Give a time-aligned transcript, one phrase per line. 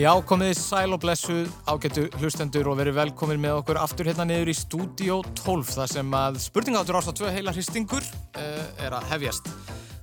[0.00, 4.48] Já, komið sæl og blessuð ágættu hlustendur og verið velkomin með okkur aftur hérna niður
[4.48, 9.10] í stúdíó 12 þar sem að spurningátur ást á tvö heila hristingur uh, er að
[9.10, 9.50] hefjast.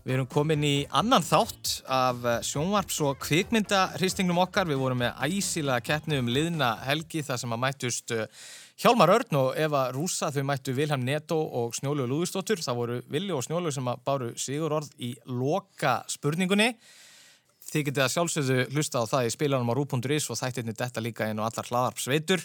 [0.04, 4.70] Við erum komin í annan þátt af eh, sjónvarps og kvikmynda hristingnum okkar.
[4.70, 8.30] Við vorum með æsilega keppni um liðna helgi þar sem að mættust uh,
[8.78, 12.62] Hjálmar Örn og Eva Rúsa þau mættu Vilhelm Netto og Snjólu Lúðustóttur.
[12.62, 16.76] Það voru Villi og Snjólu sem að báru sigur orð í loka spurningunni.
[17.68, 21.28] Þið getið að sjálfsögðu hlusta á það í spilanum á rú.is og þættirni detta líka
[21.28, 22.44] inn og allar hlaðarp sveitur.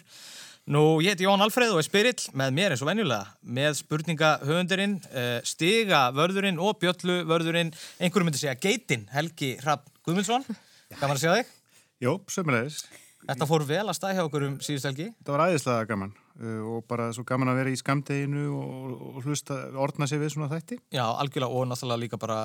[0.73, 4.97] Nú, ég heiti Jón Alfreð og er spyrill með mér eins og venjulega með spurningahöfundurinn,
[5.11, 10.47] eh, stiga vörðurinn og bjöllu vörðurinn, einhverju myndi segja geitin, Helgi Rapp Guðmundsson.
[11.01, 11.55] Gaman að sjá þig.
[12.02, 12.85] Jó, sömulegis.
[13.27, 15.13] Þetta fór vel að stæða okkur um síðust helgi.
[15.23, 19.57] Það var æðislega gaman og bara svo gaman að vera í skamdeginu og, og hlusta,
[19.79, 20.79] orna sig við svona þætti.
[20.95, 22.39] Já, algjörlega og náttúrulega líka bara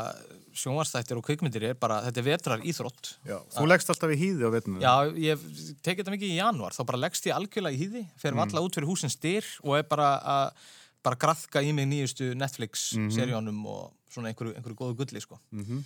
[0.58, 3.14] sjónvarsþættir og kvikmyndir er bara, þetta er vetrar íþrótt.
[3.28, 4.82] Já, þú leggst alltaf í hýði á vetnum.
[4.84, 5.48] Já, ég
[5.86, 8.44] tekið þetta mikið í januar, þá bara leggst ég algjörlega í hýði, fer mm.
[8.46, 10.68] alla út fyrir húsin styr og er bara að
[11.08, 13.72] bara graðka í mig nýjustu Netflix-seríunum mm -hmm.
[13.72, 15.40] og svona einhverju, einhverju góðu gulli, sko.
[15.52, 15.84] Mm -hmm.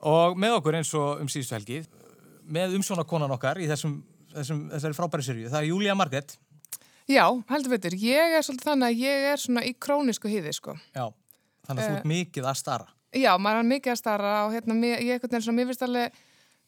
[0.00, 1.84] Og með okkur eins og um síðustu helgi,
[2.44, 4.02] með umsjónakonan okkar í þessum
[4.34, 5.50] þessum, þessari frábæri sériu.
[5.50, 6.36] Það er Júlia Margret.
[7.10, 7.96] Já, heldur veitur.
[7.98, 10.76] Ég er svolítið þannig að ég er svona í krónisku hýði, sko.
[10.94, 11.08] Já,
[11.66, 12.92] þannig að uh, þú ert eh, mikið að starra.
[13.18, 16.20] Já, maður er mikið að starra og hérna, ég er eitthvað svona, mér finnst alveg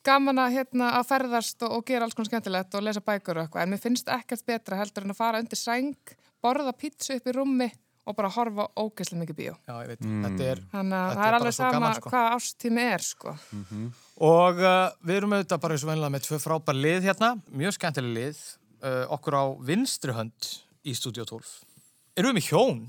[0.03, 3.45] gaman að, hérna, að ferðast og, og gera alls konar skemmtilegt og lesa bækur og
[3.45, 7.31] eitthvað, en mér finnst ekkert betra heldur en að fara undir sæng, borða pítsu upp
[7.31, 7.69] í rúmi
[8.03, 9.53] og bara horfa ógeðslega mikið bíó.
[9.69, 10.25] Já, ég veit, mm.
[10.25, 12.11] þetta er Þannig að það er alveg sama gaman, sko.
[12.11, 13.35] hvað ástími er, sko.
[13.53, 13.85] Mm -hmm.
[14.27, 17.31] Og uh, við erum auðvitað bara eins og vennilega með tvö frábær lið hérna,
[17.63, 18.43] mjög skemmtileg lið,
[18.83, 20.50] uh, okkur á vinstri hönd
[20.86, 21.55] í Studio 12.
[22.19, 22.83] Erum við með hjón?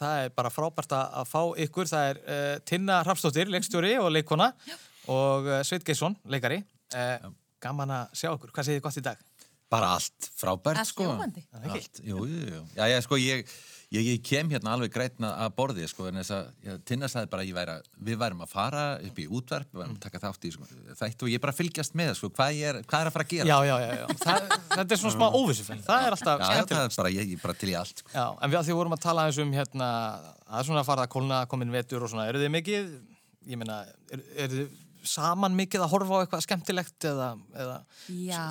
[0.00, 4.52] Það er bara frábært að fá ykkur, það er uh, Tinna Rapsdóttir, leikstjóri og leikona
[4.68, 4.76] Já.
[5.12, 6.62] og uh, Sveit Geisson, leikari.
[6.94, 7.30] Uh,
[7.62, 9.26] gaman að sjá ykkur, hvað segir þið gott í dag?
[9.70, 11.10] Bara allt frábært, allt sko.
[11.20, 12.62] Allt, jú, jú, jú.
[12.78, 13.44] Já, já, sko, ég...
[13.90, 17.42] Ég, ég kem hérna alveg grætna að borði sko, en þess að Tinnar sagði bara
[17.42, 17.72] að væri,
[18.06, 20.68] við værum að fara upp í útverf við værum að taka þátt í sko,
[21.00, 23.48] þættu og ég bara fylgjast með sko, hvað, er, hvað er að fara að gera?
[23.50, 24.04] Já, já, já.
[24.20, 24.46] Það,
[24.76, 26.76] þetta er svona smá óvissufell það er alltaf skemmtilegt.
[26.76, 27.34] það er bara, ég,
[27.64, 28.14] til í allt sko.
[28.30, 29.88] En við að því vorum að tala eins um hérna,
[30.46, 32.94] að svona fara að kólna, komin vetur og svona, eru þið mikið
[33.50, 33.82] ég meina,
[34.14, 37.78] eru er þið saman mikið að horfa á eitthvað skemmtilegt eða, eða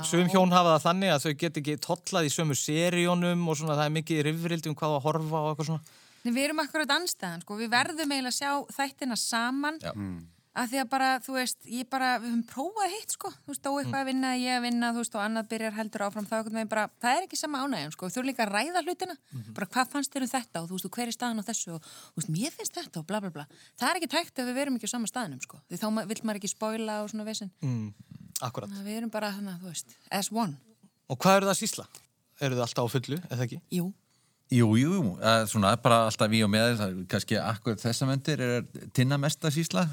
[0.08, 3.78] sögum hjón hafa það þannig að þau get ekki tollað í sömu seríunum og svona
[3.78, 5.96] það er mikið rifrildi um hvað að horfa og eitthvað svona.
[6.20, 9.80] Nei, Við erum akkurat anstæðan, sko, við verðum eiginlega að sjá þættina saman.
[9.84, 9.94] Já.
[9.96, 10.20] Mm
[10.58, 13.62] að því að bara, þú veist, ég bara við höfum prófað hitt, sko, þú veist,
[13.62, 14.00] á eitthvað mm.
[14.00, 16.86] að vinna ég að vinna, þú veist, og annað byrjar heldur áfram þá eitthvað, bara,
[17.04, 19.54] það er ekki sama ánægjum, sko þú er líka að ræða hlutina, mm -hmm.
[19.54, 21.82] bara hvað fannst þér um þetta og þú veist, hver er staðan á þessu og
[21.84, 23.46] þú veist, mér finnst þetta og bla bla bla
[23.78, 26.22] það er ekki tækt ef við verum ekki á sama staðinum, sko því þá vil
[26.24, 27.94] maður ekki spóila og svona vesin mm.
[28.42, 28.70] Akkurat.
[28.72, 30.58] Við erum bara, þannig, þú veist, as one
[31.10, 31.86] Og hvað eru það að sísla?
[32.40, 33.62] Eru það alltaf á fullu, eða ekki?
[33.70, 33.94] Jú
[34.50, 36.80] Jú, jú, svona bara alltaf við og með
[37.12, 38.64] kannski akkur þessa vendir er
[38.98, 39.84] tinna mest að sísla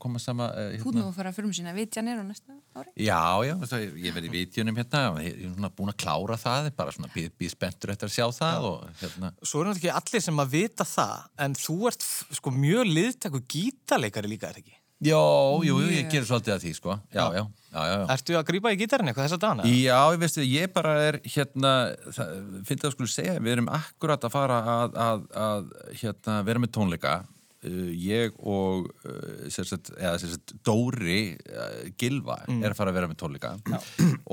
[0.00, 0.82] koma sama uh, hérna.
[0.82, 4.16] Þú nú að fara að fyrir sína vitjanir og næsta ári Já, já, það, ég
[4.16, 7.94] verði vitjunum hérna ég er svona búin að klára það bara svona býð, býð spenntur
[7.94, 9.34] eftir að sjá það og, hérna.
[9.42, 12.08] Svo er náttúrulega ekki allir sem að vita það en þú ert
[12.40, 14.78] sko mjög liðtakku gítarleikari líka, er ekki?
[15.04, 15.20] Já,
[15.66, 17.44] jú, jú, ég ger svolítið að því sko já, já, já,
[17.74, 18.04] já, já.
[18.14, 19.66] Ertu að grýpa í gítarin eitthvað þess að dana?
[19.68, 21.72] Já, ég veistu, ég bara er hérna,
[22.14, 25.66] finnst það að skulle segja við erum akkurat að fara að, að, að
[26.00, 27.16] hérna, vera með tónleika
[27.64, 32.62] ég og uh, sérsett, eða, sérsett, Dóri uh, Gilva mm.
[32.62, 33.78] er að fara að vera með tónleika Já.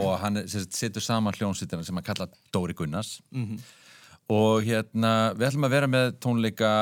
[0.03, 3.69] og hann sérsett, setur saman hljónsýttina sem að kalla Dóri Gunnars mm -hmm.
[4.35, 6.73] og hérna við ætlum að vera með tónleika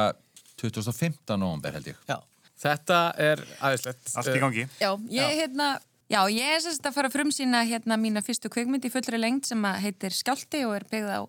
[0.62, 1.38] 2015.
[1.38, 2.20] november held ég Já.
[2.60, 5.80] Þetta er aðeinslegt Allt í gangi Já, ég, hérna,
[6.10, 9.46] já, ég er sérsett að fara að frumsýna hérna mína fyrstu kveikmynd í fullri lengt
[9.46, 11.22] sem heitir Skjálti og er byggð á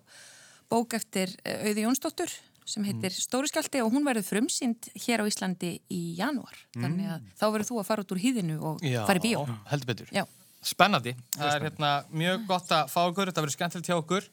[0.71, 2.31] bók eftir Auði Jónsdóttur
[2.71, 3.23] sem heitir mm.
[3.25, 6.85] Stóriskjaldi og hún verður frumsýnd hér á Íslandi í janúar mm.
[6.85, 9.43] þannig að þá verður þú að fara út úr hýðinu og Já, fara í bíó.
[9.71, 10.13] heldur betur.
[10.15, 10.23] Já.
[10.61, 11.15] Spennandi.
[11.33, 14.27] Það er hérna, mjög gott að fá okkur, þetta verður skemmtilegt hjá okkur.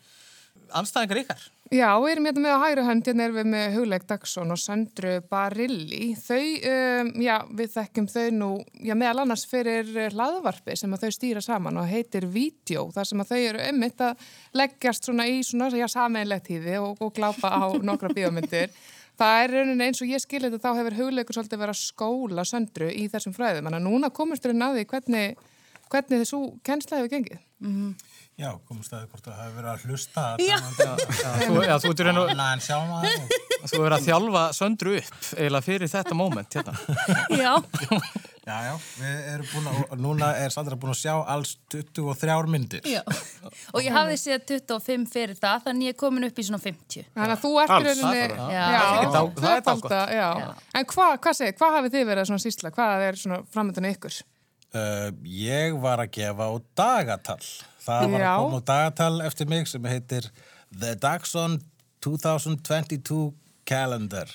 [0.77, 1.45] Anstæðingar ykkar?
[1.69, 4.61] Já, við erum hérna með á hægri hönd, hérna erum við með Hugleik Dagsson og
[4.63, 6.15] Söndru Barilli.
[6.17, 8.49] Þau, um, já, við þekkjum þau nú,
[8.89, 13.21] já, meðal annars fyrir hlaðvarpi sem að þau stýra saman og heitir Vídeó, þar sem
[13.21, 14.25] að þau eru ummitt að
[14.57, 18.73] leggjast svona í svona, já, sameinlegt hýði og, og glápa á nokkra bíómyndir.
[19.21, 22.47] Það er rauninni eins og ég skilir þetta, þá hefur Hugleikur svolítið verið að skóla
[22.49, 25.37] Söndru í þessum fræðum, en núna komist þau náði hvernig,
[25.93, 27.45] hvernig þessu kennsla hefur gengið.
[27.61, 28.08] Mm -hmm.
[28.39, 32.19] Já, komast að hvort það hefur verið að hlusta Já, já þú ert að
[33.69, 36.75] Þú verið að þjálfa söndru upp eiginlega fyrir þetta móment hérna.
[37.35, 37.53] Já
[38.49, 42.87] Já, já, við erum búin að, núna er Sandra búin að sjá alls 23 myndir.
[42.89, 43.03] Já,
[43.75, 47.11] og ég hafði séð 25 fyrir það, þannig ég er komin upp í svona 50.
[47.13, 48.23] Þannig að þú ert í rauninni...
[48.55, 48.65] Já.
[49.03, 50.31] Er dá- það er já.
[50.41, 50.49] Já.
[50.81, 52.73] En hvað, hvað segir, hvað hafið þið verið að svona sýsla?
[52.79, 54.21] Hvað er svona framöndunni ykkur?
[54.69, 57.43] Uh, ég var að gefa á dagatal.
[57.89, 60.29] Það var að koma á dagatal eftir mig sem heitir
[60.75, 61.59] The Dagson
[62.05, 63.23] 2022
[63.69, 64.31] Calendar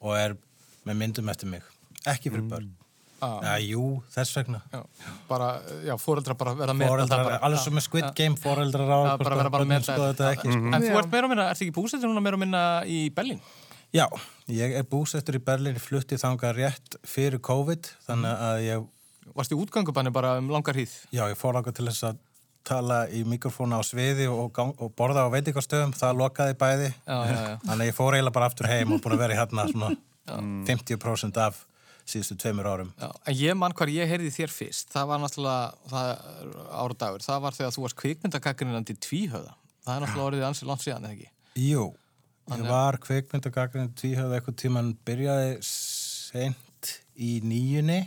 [0.00, 0.36] og er
[0.86, 1.64] með myndum eftir mig.
[2.06, 2.68] Ekki fyrir börn.
[3.18, 3.40] Ah.
[3.42, 3.84] Já, jú,
[4.14, 4.60] þess vegna.
[4.70, 4.82] Já,
[5.26, 5.48] bara,
[5.82, 9.50] já, fóreldrar bara vera með alveg sem með Squid Game, foreldrar á Já, bara vera
[9.50, 10.52] bara með sko þetta ekki.
[10.54, 10.70] Sko.
[10.70, 13.40] En þú ert meira og minna, ert ekki búsettur núna meira og minna í Berlín?
[13.96, 14.04] Já,
[14.52, 18.86] ég er búsettur í Berlín, flutti þangað rétt fyrir COVID, þannig að ég,
[19.38, 20.94] Varst í útgangubanni bara um langar hýð?
[21.12, 22.22] já, ég fór ákvað til þess að
[22.66, 26.90] tala í mikrofóna á sviði og, gang, og borða á veitingastöðum, það lokaði bæði.
[27.06, 27.56] Já, já, já.
[27.64, 29.90] Þannig að ég fór eiginlega bara aftur heim og búin að vera í hérna svona
[30.68, 31.62] 50% af
[32.08, 32.90] síðustu tveimur árum.
[32.96, 36.12] Já, en ég mann hvar ég heyrði þér fyrst, það var náttúrulega það
[36.82, 39.56] ára dagur, það var þegar þú varst kvikmyndakakrinandi tvíhöða.
[39.84, 41.32] Það er náttúrulega orðið ansið langt síðan, eða ekki?
[41.64, 41.84] Jú,
[42.54, 48.00] ég var kveikmyndagagrinn tvíhöfð eitthvað tíman byrjaði sent í nýjunni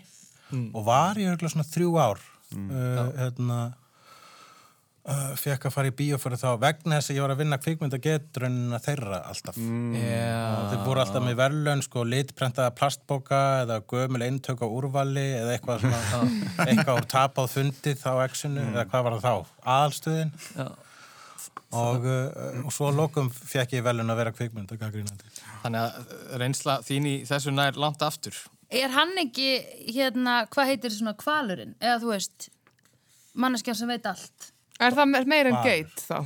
[0.72, 3.60] og var ég örgulega svona þrjú ár uh, hérna
[5.08, 7.60] uh, fekk að fara í bíó fyrir þá vegna þess að ég var að vinna
[7.62, 10.44] kvikmyndagetrunna þeirra alltaf og Já.
[10.72, 15.86] þeir voru alltaf með verðlun sko litprentaða plastbóka eða gömul eintök á úrvali eða eitthvað
[15.88, 16.22] svona
[16.68, 20.68] eitthvað úr tapáð fundið á exinu eða hvað var það þá, aðalstöðin Já.
[21.82, 25.32] og, uh, og svo lokum fekk ég velun að vera kvikmyndagagrínandi
[25.62, 28.38] Þannig að reynsla þín í þessu nær langt aftur.
[28.72, 29.50] Er hann ekki,
[29.92, 31.76] hérna, hvað heitir svona kvalurinn?
[31.84, 32.48] Eða þú veist,
[33.38, 34.51] manneskjan sem veit allt.
[34.82, 36.20] Er það me- meira en geit þá?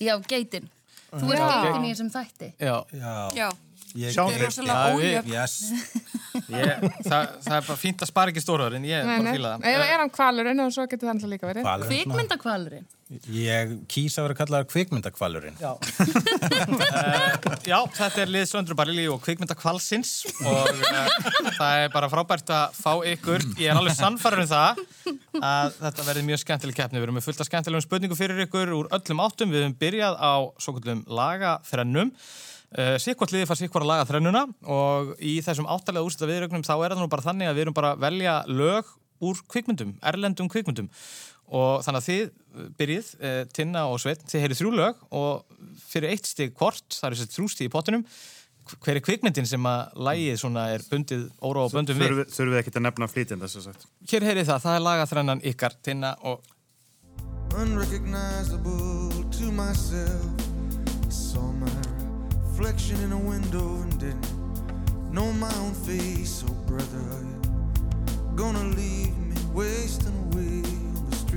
[0.00, 0.68] Já, geitin.
[1.12, 2.50] Þú ert geitin í þessum þætti.
[2.60, 3.48] Já, Já, Já,
[3.98, 4.44] ég Sjá- er
[6.58, 9.32] ég, það, það er bara fínt að spara ekki stóruður en ég Nei, bara nei.
[9.36, 9.66] fíla það.
[9.72, 11.68] Eða er hann kvalurinn og svo getur það alltaf líka verið?
[11.88, 12.86] Kvikmyndakvalurinn.
[13.32, 15.70] Ég kýsa að vera kallaður kvikmyndakvalurinn Já.
[17.70, 21.08] Já, þetta er lið Söndru Barilli og kvikmynda kvalsins og uh,
[21.56, 23.46] það er bara frábært að fá ykkur.
[23.56, 24.82] Ég er alveg sannfæður um það
[25.40, 27.00] að þetta verði mjög skemmtileg keppni.
[27.00, 29.56] Við erum með fullt af skemmtilegum spurningum fyrir ykkur úr öllum áttum.
[29.56, 32.12] Við höfum byrjað á svo kallum lagaþrennum.
[32.76, 37.04] Uh, Sikkvart liði far sikkvara lagaþrennuna og í þessum áttalega úrstæða viðrögnum þá er það
[37.06, 40.92] nú bara þannig að við erum bara að velja lög úr kvikmyndum, erlendum kvikmyndum
[41.48, 45.62] og þannig að þið uh, byrjið, uh, Tinna og Sveit, þið heyrið þrjú lög og
[45.88, 48.04] fyrir eitt stig hvort, það er þessi þrjú stig í pottinum,
[48.68, 52.10] hver er kvikmyndin sem að lægið svona er bundið óra og bundum við?
[52.10, 53.88] Þurfum þurfum við ekkert að nefna flýtjandi þess að sagt.
[54.12, 56.54] Hér heyrið það, það er lagaþrennan ykkar, Tinna og
[57.56, 60.26] unrecognizable to myself.
[61.06, 61.70] I saw my
[62.44, 66.44] reflection in a window and didn't know my own face.
[66.46, 70.77] Oh, brother, are you gonna leave me wasting away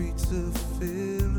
[0.01, 0.31] streets
[0.79, 1.30] Philadelphia?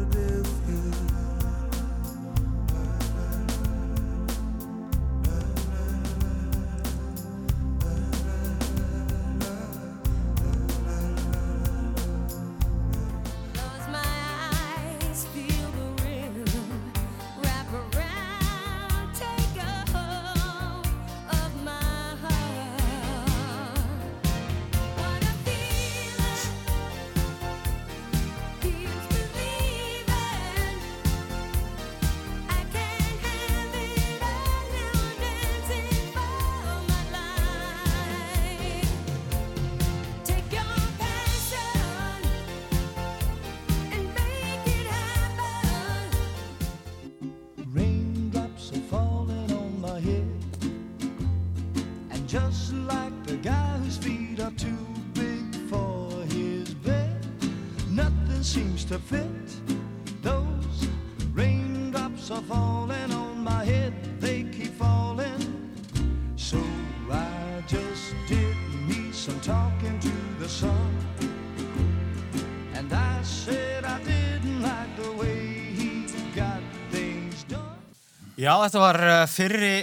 [78.43, 79.75] Já, þetta var uh, fyrri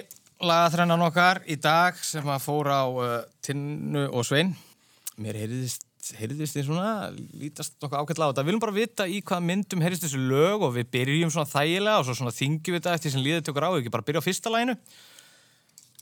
[0.43, 3.11] lagaþrennan okkar í dag sem að fóra á uh,
[3.45, 4.49] Tinnu og Svein.
[5.19, 5.85] Mér heyrðist,
[6.17, 6.89] heyrðist þið svona,
[7.39, 8.43] lítast nokkuð ákveðlega á þetta.
[8.43, 12.01] Við viljum bara vita í hvað myndum heyrðist þessu lög og við byrjum svona þægilega
[12.01, 14.27] og svo svona þingjum við þetta eftir sem líðið tökur á, ekki bara byrja á
[14.27, 14.75] fyrsta læginu.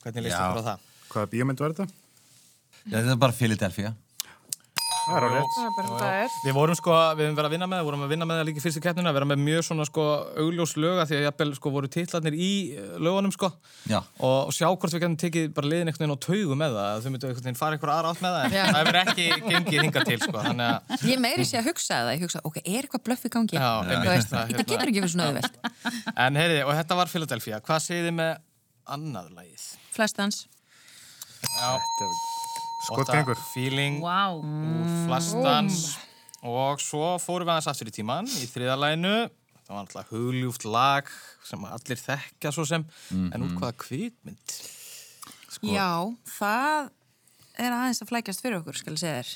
[0.01, 0.41] Hvernig leist Já.
[0.47, 0.89] ykkur á það?
[1.11, 1.89] Hvaða bíómynd var þetta?
[2.87, 3.93] Já, þetta er bara Philadelphia.
[5.07, 5.53] Það er á rétt.
[5.55, 6.33] Það er bara það er.
[6.43, 8.47] Við vorum sko, við höfum verið að vinna með það, vorum að vinna með það
[8.49, 10.03] líka í fyrstu keppnina, vera með mjög svona sko
[10.43, 13.47] augljós löga því að jafnvel sko voru titlarnir í eh, lögunum sko
[13.87, 13.99] Já.
[14.19, 16.87] og, og sjá hvort við getum tekið bara liðin einhvern veginn á taugu með það,
[16.91, 19.25] að þau myndu einhvern veginn fara einhver aðra átt með það, en það hefur ekki
[19.47, 22.57] gengið hingað til sko, þannig að Ég meiri sé að hugsa það, ég hugsa, ok,
[22.63, 23.55] er eitthvað blöff í gangi?
[23.57, 24.67] Já, veist, það, Þetta hérna.
[24.73, 25.55] getur ekki verið svona auðvelt.
[32.93, 35.97] Otta Feeling úr Flastans
[36.45, 39.15] og svo fórum við aðeins aftur í tíman í þriðalæginu
[39.67, 41.09] það var alltaf hugljúft lag
[41.45, 42.85] sem allir þekkja svo sem.
[43.11, 44.55] En úr hvaða kvikmynd?
[45.67, 45.91] Já,
[46.37, 46.91] það
[47.57, 49.33] er aðeins að flækjast fyrir okkur, skal ég segja þér.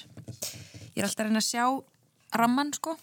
[0.93, 1.65] Ég er alltaf að reyna að sjá
[2.39, 2.95] ramman, sko.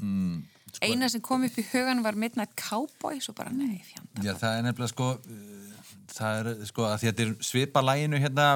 [0.00, 0.38] Mm,
[0.80, 4.24] Eina sem kom upp í hugan var Midnight Cowboy, svo bara, nei, fjanda.
[4.24, 5.74] Já, það er nefnilega sko uh,
[6.12, 8.46] það er sko að þetta er svipa læginu hérna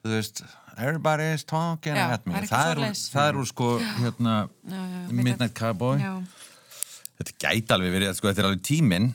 [0.00, 0.44] þú veist
[0.80, 5.56] Everybody's talking Já, at me það er það er, úr, sko hérna Já, já, Midnight
[5.58, 5.98] Cowboy
[7.20, 9.10] þetta gæti alveg verið, sko, þetta er alveg tíminn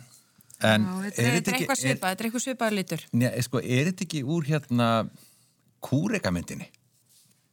[0.56, 3.06] þetta er, eitthvað svipað, þetta er eitthvað svipað litur.
[3.46, 4.90] Sko, er þetta ekki úr hérna
[5.86, 6.70] kúrekamyndinni?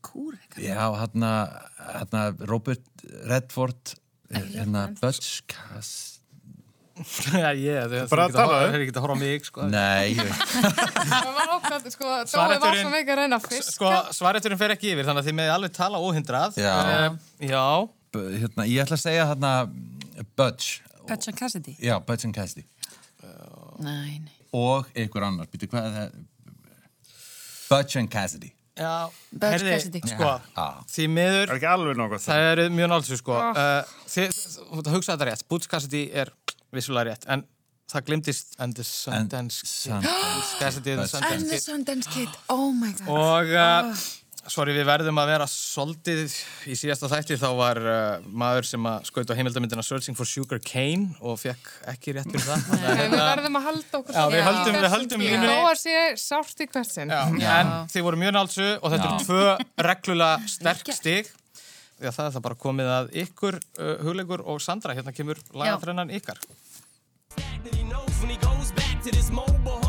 [0.03, 0.61] Kúreka?
[0.62, 1.33] Já, hérna,
[1.81, 3.97] hérna Robert Redford
[4.33, 6.12] hérna Butch Cass
[6.93, 8.03] ég, þau
[8.83, 9.65] ekki að horfa á mig sko.
[9.73, 10.13] Nei,
[11.95, 12.11] sko,
[13.41, 13.71] fiska.
[13.71, 16.75] Sko, svareturinn fer ekki yfir þannig að þið meði alveg tala óhindrað Já.
[16.83, 17.65] Eh, Já,
[18.13, 19.53] B- hérna, ég ætla að segja hérna
[20.37, 21.77] Butch Butch and Cassidy?
[21.81, 22.67] Já, Butch and Cassidy
[23.83, 24.35] Nei, nei.
[24.53, 26.13] og einhver annar, býtu er
[27.71, 29.09] Butch and Cassidy já
[29.41, 30.01] Cassidy.
[30.09, 30.29] Sko,
[30.89, 33.35] því miður Það er ekki alveg nokkuð Það er mjög náttúrulega sko.
[33.53, 36.31] Uh, Þið, þú ert að hugsa þetta rétt Butch Cassidy er
[36.73, 37.45] vissulega rétt en
[37.93, 39.93] það glimtist And the Sundance Kid.
[41.33, 42.29] and the Sundance Kid.
[42.49, 43.09] Oh my god.
[43.12, 43.95] og uh,
[44.50, 46.23] sorry við verðum að vera soldið
[46.73, 47.37] í síðasta þætti.
[47.43, 51.69] Þá var uh, maður sem að skaut á heimildamindina Searching for Sugar Cane og fekk
[51.93, 52.64] ekki rétt fyrir það.
[52.73, 55.61] Að Við hérna- verðum að halda okkur Já, við höldum- við höldum Þó línunni.
[55.69, 57.12] að sé sárt í hvert sinn.
[57.12, 61.31] Já, en þið voru mjög nálsu og þetta eru tvö reglulega sterk stig
[62.11, 66.13] að það er það bara komið að ykkur uh, hugleikur og Sandra, hérna kemur lagaþrennan
[66.19, 66.41] ykkar.
[68.73, 69.83] Back to this mobile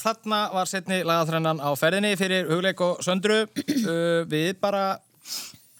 [0.00, 4.98] þarna var setni lagaþrennan á ferðinni fyrir hugleik og söndru uh, við bara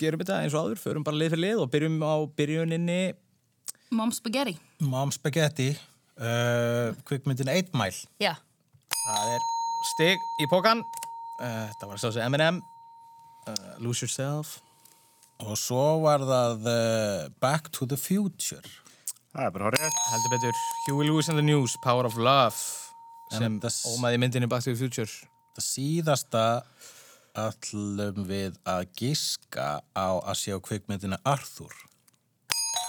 [0.00, 3.02] gerum þetta eins og áður, förum bara lið fyrir lið og byrjum á byrjuninni
[3.90, 4.54] Mom Spaghetti.
[4.86, 5.72] Mom Spaghetti,
[6.22, 8.06] uh, kvikmyndin 8 Mile.
[8.22, 8.36] Já.
[9.00, 9.46] Það er
[9.90, 12.60] stig í pókan uh, Þetta var svo sem M&M
[13.48, 14.58] uh, Lose Yourself
[15.40, 18.60] Og svo var það uh, Back to the Future.
[19.32, 19.98] Það er bara horrið.
[20.12, 22.89] Heldur betur Huey Lewis and the News, Power of Love
[23.30, 23.60] sem
[23.94, 25.10] ómaði myndinni Back to the Future
[25.56, 26.42] Það síðasta
[27.40, 31.72] ætlum við að giska á að sjá kvikmyndina Arthur.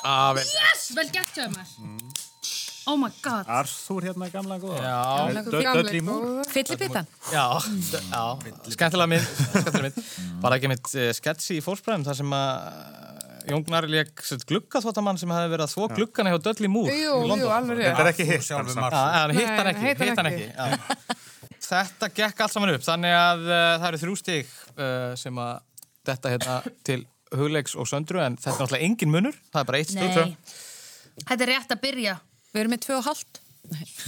[0.05, 0.45] ah, vel.
[0.45, 0.91] Yes!
[0.97, 1.67] Vel gert hjá mér.
[2.89, 3.45] Oh my god.
[3.45, 4.81] Arthur hérna gamla góða.
[4.81, 4.95] Já,
[8.73, 9.27] skemmtilega mynd,
[10.41, 15.31] það ekki mitt uh, sketsi í fórspræðum þar sem að Jóngnar leik glugga þóttamann sem
[15.33, 17.41] hefði verið að þvó gluggana hjá Dudley Moore Jú, í London.
[17.41, 17.89] jú, alveg rétt.
[17.91, 18.45] Þetta er ekki hitt.
[18.47, 18.83] Sjálfur samt.
[18.85, 18.97] Mars.
[18.97, 21.27] Já, en hitt hann Nei, ekki, hitt hann hitt hann ekki.
[21.71, 25.53] Þetta gekk allt saman upp, þannig að uh, það eru þrjú stig uh, sem að
[26.09, 26.57] þetta hérna
[26.87, 26.99] til
[27.31, 29.93] hugleiks og söndru, en þetta er náttúrulega engin munur, það er bara eitt.
[29.95, 30.35] Nei.
[31.21, 32.17] Þetta er rétt að byrja.
[32.51, 33.41] Við erum með tvö og hálft.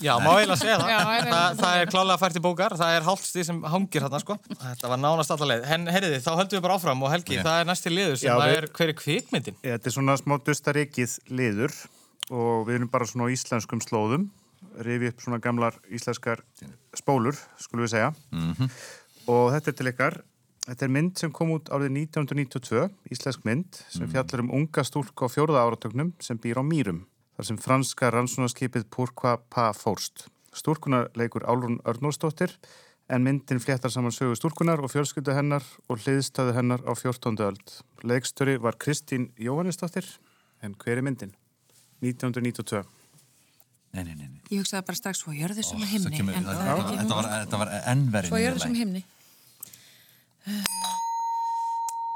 [0.04, 0.90] Já, má eiginlega segja það.
[0.92, 3.46] Já, það er það, eiginlega það er klálega fært í bókar, það er hálft stig
[3.48, 4.36] sem hangir þarna, sko.
[4.60, 5.68] Þetta var nánast allar leið.
[5.78, 8.34] En herriði, þá höldum við bara áfram og Helgi, það er næsti liður sem Já,
[8.36, 9.56] að við- er hver er kvikmyndin?
[9.64, 11.78] Ja, Þetta er svona smá dustarikið liður
[12.34, 14.28] og við erum bara svona á íslenskum slóðum,
[14.84, 16.42] rifi upp svona gamlar íslenskar
[16.98, 18.12] spólur, skulum við segja.
[19.30, 20.18] Og þetta er til ykkar,
[20.68, 25.28] þetta er mynd sem kom út árið 1992, íslensk mynd, sem fjallar um unga stúlku
[25.28, 27.04] á fjórða áratögnum sem býr á Mýrum,
[27.38, 30.28] þar sem franska rannsónaskipið Pourquoi pas fórst.
[30.54, 32.52] Stúlkuna leikur Álrún Örnórsdóttir,
[33.10, 37.40] en myndin fléttar saman sögu stúlkunar og fjölskyldu hennar og hliðstöðu hennar á 14.
[37.42, 37.74] öld.
[38.04, 40.06] Leikstöri var Kristín Jóhannesdóttir,
[40.62, 41.34] en hver er myndin?
[42.04, 42.84] 1992.
[43.94, 44.40] Nei, nei, nei, nei.
[44.50, 46.10] Ég hugsaði bara strax svo jörðu sem himni.
[46.10, 49.04] það kemur- en það- það ekki Þetta var, þetta var ennverið Svo jörðu sem himni.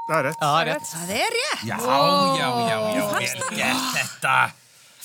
[0.08, 0.38] Það er rétt.
[0.40, 0.88] Það er rétt.
[0.88, 1.62] Það er rétt.
[1.68, 3.56] Já, já, já, já, fannst vel það?
[3.58, 4.34] gert þetta.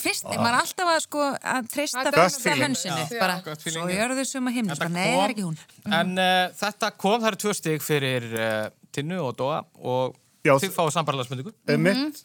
[0.04, 2.64] Fyrst, maður er alltaf að sko að treysta fyrsta feeling.
[2.66, 3.20] hönsinu.
[3.22, 4.74] Bara, svo jörðu sem að himni.
[4.74, 5.60] Þetta Bara, nei, það er ekki hún.
[6.00, 10.76] En uh, þetta kom, það eru tvö stig fyrir uh, Tinnu og Dóa og þið
[10.76, 11.56] fáið sambarlega spurningu.
[11.72, 12.24] Mm mitt,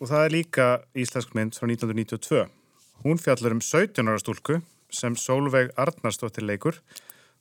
[0.00, 0.68] og það er líka
[0.98, 2.44] íslensk mynd frá 1992.
[3.04, 4.60] Hún fjallar um 17 ára stúlku
[4.92, 6.80] sem Sólveig Arnarsdóttir leikur.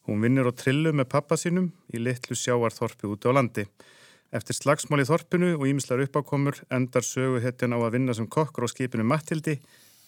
[0.08, 3.66] Hún vinnur á trillu með pappa sínum í litlu sjáarþorpi úti á landi.
[4.30, 8.68] Eftir slagsmál í þorpinu og ímislar uppákomur endar sögu hetjan á að vinna sem kokkur
[8.68, 9.56] á skipinu Mattildi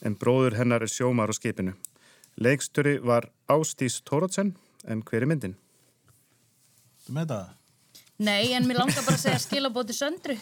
[0.06, 1.74] en bróður hennar er sjómar á skipinu.
[2.38, 4.54] Leikstöri var Ástís Tórótsen
[4.86, 5.56] en hver er myndin?
[7.06, 7.48] Þú með það?
[8.22, 10.36] Nei, en mér langar bara að segja skilabóti söndru.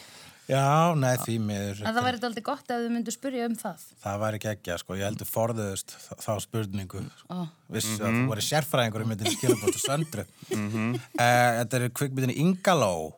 [0.49, 1.79] Já, nei, því miður.
[1.85, 3.83] En það væri alltaf gott ef þið myndu spyrja um það.
[4.01, 4.95] Það væri ekki ekki, sko.
[4.97, 5.93] Ég heldur forðuðust
[6.25, 7.03] þá- spurningu.
[7.29, 7.39] Ó.
[7.69, 10.25] Vissu að þú væri sérfræðingur um myndin skilabóttu söndru.
[10.49, 13.13] uh, þetta er kvikmyndin Ingaló.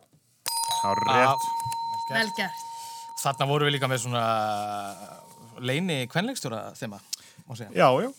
[0.81, 1.47] Á rétt.
[2.11, 2.67] Vel gert.
[3.21, 4.23] Þarna voru við líka með svona
[5.61, 6.97] leini kvenleikstjóra þema,
[7.45, 7.71] má segja.
[7.77, 8.09] Já, já.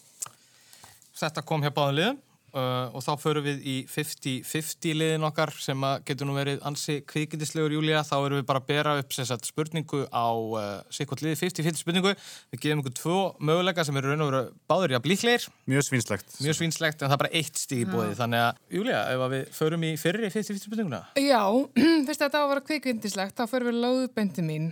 [1.22, 2.20] Þetta kom hjá báðum liðum
[2.56, 6.98] uh, og þá förum við í 50-50 liðin okkar sem að getur nú verið ansi
[7.08, 8.02] kvikindislegur Júlía.
[8.06, 11.82] Þá erum við bara að bera upp sem sagt, spurningu á uh, sikkert liði 50-50
[11.84, 12.14] spurningu.
[12.54, 15.48] Við gefum ykkur tvo möguleika sem eru raun og veru báður í að blíkleir.
[15.70, 16.36] Mjög svínslegt.
[16.42, 18.12] Mjög svínslegt en það er bara eitt stíg í bóði.
[18.20, 21.02] Þannig að Júlía, ef að við förum í fyrri 50-50 spurninguna.
[21.20, 21.42] Já,
[22.06, 24.70] fyrst þetta á að vera kvikvindislegt, þá fyrir við lóðbendi mín.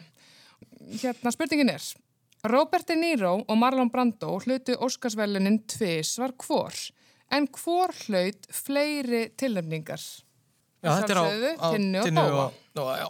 [1.00, 1.84] Hérna, spurningin er,
[2.48, 6.72] Robert De Niro og Marlon Brando hlutu Óskarsvelunin tvis var hvor,
[7.30, 10.02] en hvor hlaut fleiri tilnefningar?
[10.80, 11.24] Já, þetta er á,
[11.60, 12.46] á Tinnu og Tinnu Dóa.
[12.80, 13.08] og já.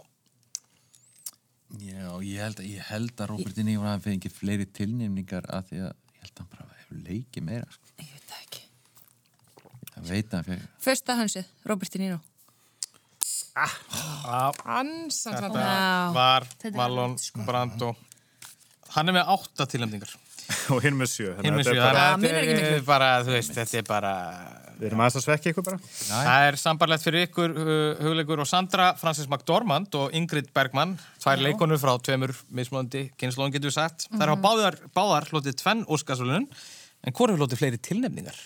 [1.81, 5.69] Já, ég held, að- ég held að Robert De Niro hafi fengið fleiri tilnefningar að
[5.69, 7.85] því að ég held að hann bara hefur leikið meira sko.
[7.97, 8.63] Ég veit það ekki.
[9.95, 12.19] Það veit að hann fyrir Fyrsta hönsið, Robert De Niro.
[13.55, 17.95] Ansans Þetta var Marlon Brando.
[18.95, 20.11] Hann er með átta tilnefningar.
[20.75, 21.33] Og hinn með sjö.
[21.41, 21.85] Hinn með er sjö.
[21.85, 22.81] þetta er miklu.
[22.87, 24.13] bara, þú veist, þetta er bara...
[24.81, 25.79] Við erum aðeins að svekja ykkur bara.
[26.09, 31.43] Það er sambarlegt fyrir ykkur, uh, hugleikur og Sandra, Francis McDormand og Ingrid Bergman, tvær
[31.45, 34.07] leikonur frá tveimur mismunandi kynnslóðum getur við sagt.
[34.09, 36.49] Það er á báðar, báðar hlotið tvenn Óskarsvölunum,
[37.05, 38.41] en hvort hefur hlotið fleiri tilnefningar?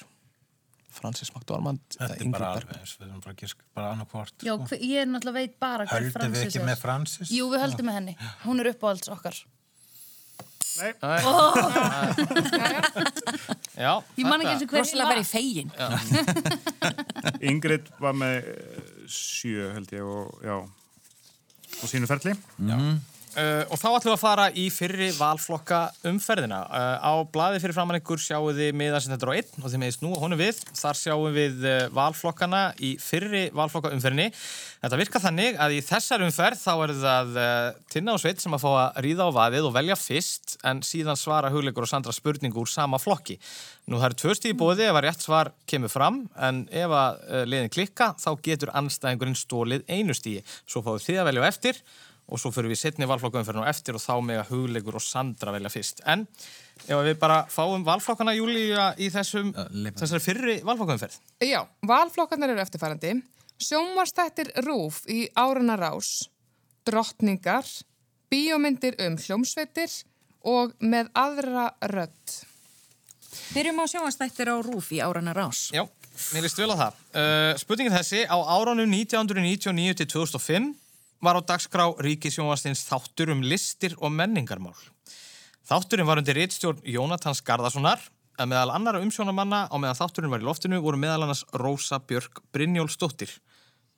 [0.95, 2.83] Francis McDormand eða Þetta er Ingrid bara Bergman?
[2.91, 4.35] Við erum bara að giska bara annarkvort.
[4.47, 6.67] Já, hver- ég er náttúrulega veit bara hver Höldum við Francis ekki er.
[6.69, 7.31] með Francis?
[7.35, 8.15] Jú, við höldum með henni.
[8.45, 9.39] Hún er uppáhalds okkar.
[13.75, 15.69] Já, Ég man ekki eins og hver Rosalega verið fegin.
[17.51, 18.57] Ingrid var með eh,
[19.11, 20.55] sjö held ég og já.
[21.83, 22.33] Og sínu ferli.
[23.35, 26.61] Uh, og þá ætlum við að fara í fyrri valflokka umferðina.
[26.71, 29.73] Uh, á blaði fyrir framann ykkur sjáum við miðan sem þetta er á einn og
[29.73, 30.61] þið meðist nú honum við.
[30.79, 34.29] Þar sjáum við uh, valflokkana í fyrri valflokka umferðinni.
[34.85, 38.55] Þetta virkar þannig að í þessar umferð þá er það uh, Tinna og Sveit sem
[38.55, 42.15] að fá að ríða á vaðið og velja fyrst en síðan svara hugleikur og Sandra
[42.15, 43.35] spurningu úr sama flokki.
[43.91, 46.99] Nú það eru tvö stíð í bóði ef að rétt svar kemur fram en ef
[47.03, 47.19] að
[47.51, 50.45] liðin klikka þá getur anstæðingurinn stólið einu stíði.
[50.63, 51.85] Svo fáið þið að velja eftir
[52.25, 55.53] og svo fyrir við setni valflokkaumferðin og eftir og þá með að hugleikur og Sandra
[55.53, 56.01] velja fyrst.
[56.09, 56.25] En
[56.87, 59.51] ef við bara fáum valflokkana Júlía í þessum,
[59.91, 61.19] þessari fyrri valflokkaumferð.
[61.45, 63.13] Já, valflokkarnir eru eftirfærandi.
[63.61, 66.25] Sjónvarstættir rúf í árana rás,
[66.87, 67.69] drottningar,
[68.33, 69.93] bíómyndir um hljómsveitir
[70.45, 72.41] og með aðra rödd.
[73.55, 75.69] Byrjum á sjónvastættir á Rúf í árana rás.
[75.75, 75.83] Já,
[76.33, 76.99] mér líst vel á það.
[77.11, 80.73] Uh, spurningin þessi, á árunum 1999 til 2005
[81.23, 84.75] var á dagskrá Ríkisjónvastins þáttur um listir og menningarmál.
[85.65, 88.03] Þátturinn var undir reitstjórn Jónatans Garðarssonar
[88.39, 92.43] en meðal annara umsjónamanna á meðan þátturinn var í loftinu voru meðal annars Rósa Björk
[92.53, 93.31] Brynjólfsdóttir.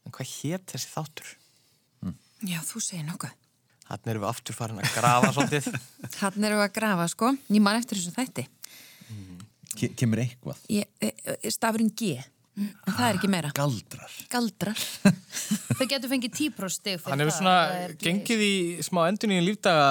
[0.05, 1.33] En hvað hétt þessi þáttur?
[2.45, 3.33] Já, þú segir nokkuð.
[3.87, 5.67] Þannig erum við aftur farin að grafa svolítið.
[6.17, 7.29] Þannig erum við að grafa, sko.
[7.47, 8.43] Ég man eftir þessu þætti.
[9.77, 10.59] Ke kemur eitthvað?
[10.73, 12.17] Ég, e, e, stafurinn G.
[12.57, 13.49] En það er ekki meira.
[13.53, 14.13] Galdrar.
[14.33, 14.79] Galdrar.
[15.77, 18.53] Þau getur fengið típróstig fyrir Hann hefur það, svona það ekki- gengið í
[18.87, 19.83] smá endun í lífdaga.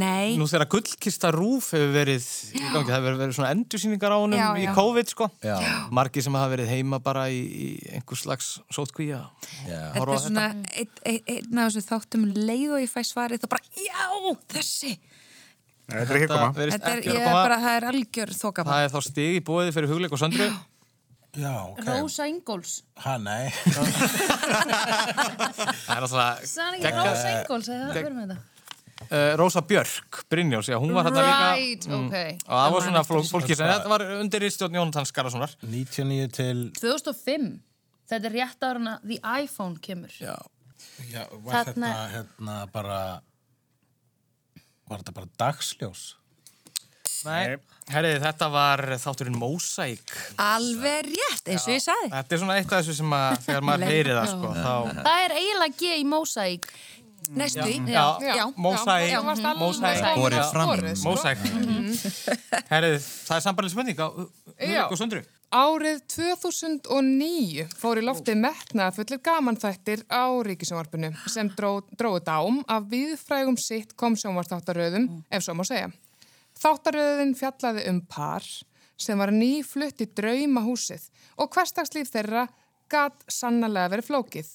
[0.00, 0.30] Nei.
[0.40, 2.24] Nú þegar gullkista rúf hefur verið
[2.56, 4.64] í gangi, það hefur verið svona endursýningar á honum Já, í.
[4.78, 5.28] COVID, sko.
[5.44, 5.58] Já.
[6.00, 9.20] Margir sem hafa verið heima bara í, í einhvers slags sótkvíja.
[9.68, 13.44] Þetta er svona einn ein, ein af þessu þáttum um leið og ég fæ svarið
[13.44, 14.08] þá bara, já,
[14.56, 14.94] þessi.
[15.90, 16.50] Þetta er ekki koma.
[16.56, 19.90] Þetta er, er bara, það er algjör þoka Það er þá stig í bóðið fyrir
[19.90, 20.46] hugleik og söndru.
[20.48, 20.58] Já,
[21.38, 21.82] ok.
[21.86, 22.80] Rósa Ingóls.
[23.04, 23.50] Ha, nei.
[24.50, 28.46] Það er alltaf Sann ekki Rósa Ingóls, eða það verður með þetta?
[29.10, 31.48] uh, Rósa Björk, Brynjós, já, hún var hérna líka.
[31.54, 32.16] Right, ok.
[32.50, 35.54] Og það var svona fló- fólki sem, þetta var undir ístjórn Jónatans Garðarssonar.
[35.64, 36.62] 99 til...
[36.80, 37.50] 2005.
[38.10, 40.12] Þetta er rétt ára að The iPhone kemur.
[40.18, 40.34] Já.
[41.12, 43.00] Já, var Þarna- þetta hérna bara...
[44.90, 46.00] Var þetta bara dagsljós?
[47.22, 47.56] Nei,
[47.94, 50.14] herriði, þetta var þátturinn Mósæk.
[50.42, 52.12] Alveg rétt, eins og ég saði.
[52.14, 54.72] Þetta er svona eitt af þessu sem að, þegar maður heyri það, sko, þá...
[55.00, 56.70] Það er eiginlega G í Mosaic.
[57.30, 57.76] Næstu í.
[57.86, 58.46] Já, já.
[58.56, 59.50] Mósæk, já, já.
[59.60, 60.06] Mósæk.
[60.18, 60.72] Borið fram.
[61.04, 61.44] Mósæk.
[62.70, 65.22] Herriði, það er sambarlega spurning á hugleik og söndru.
[65.50, 72.86] Árið 2009 fór í loftið metnaða fullir gamanþættir á ríkisjónvarpinu sem dró, dróðu dám af
[72.92, 75.90] viðfrægum sitt kom sjónvartáttaröðum, ef svo má segja.
[76.60, 78.44] Þáttaröðin fjallaði um par
[79.00, 81.06] sem var nýflutt í draumahúsið
[81.40, 82.48] og hverstagslíf þeirra
[82.90, 84.50] gat sannlega verið flókið.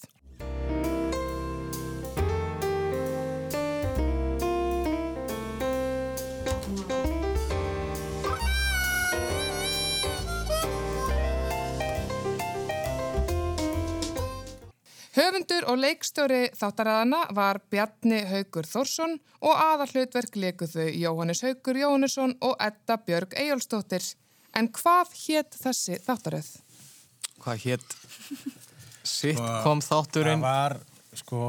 [15.15, 21.79] Höfundur og leikstjóri þáttaræðana var Bjarni Haugur Þórsson og aðal hlutverk leikuð þau Jóhannes Haugur
[21.79, 24.03] Jóhannesson og Edda Björg Eyjólfsdóttir.
[24.59, 26.49] En hvað hétt þessi þáttaröð?
[27.45, 27.95] Hvað hétt
[29.07, 30.43] sitcom þátturinn?
[30.43, 30.77] Það var,
[31.21, 31.39] sko,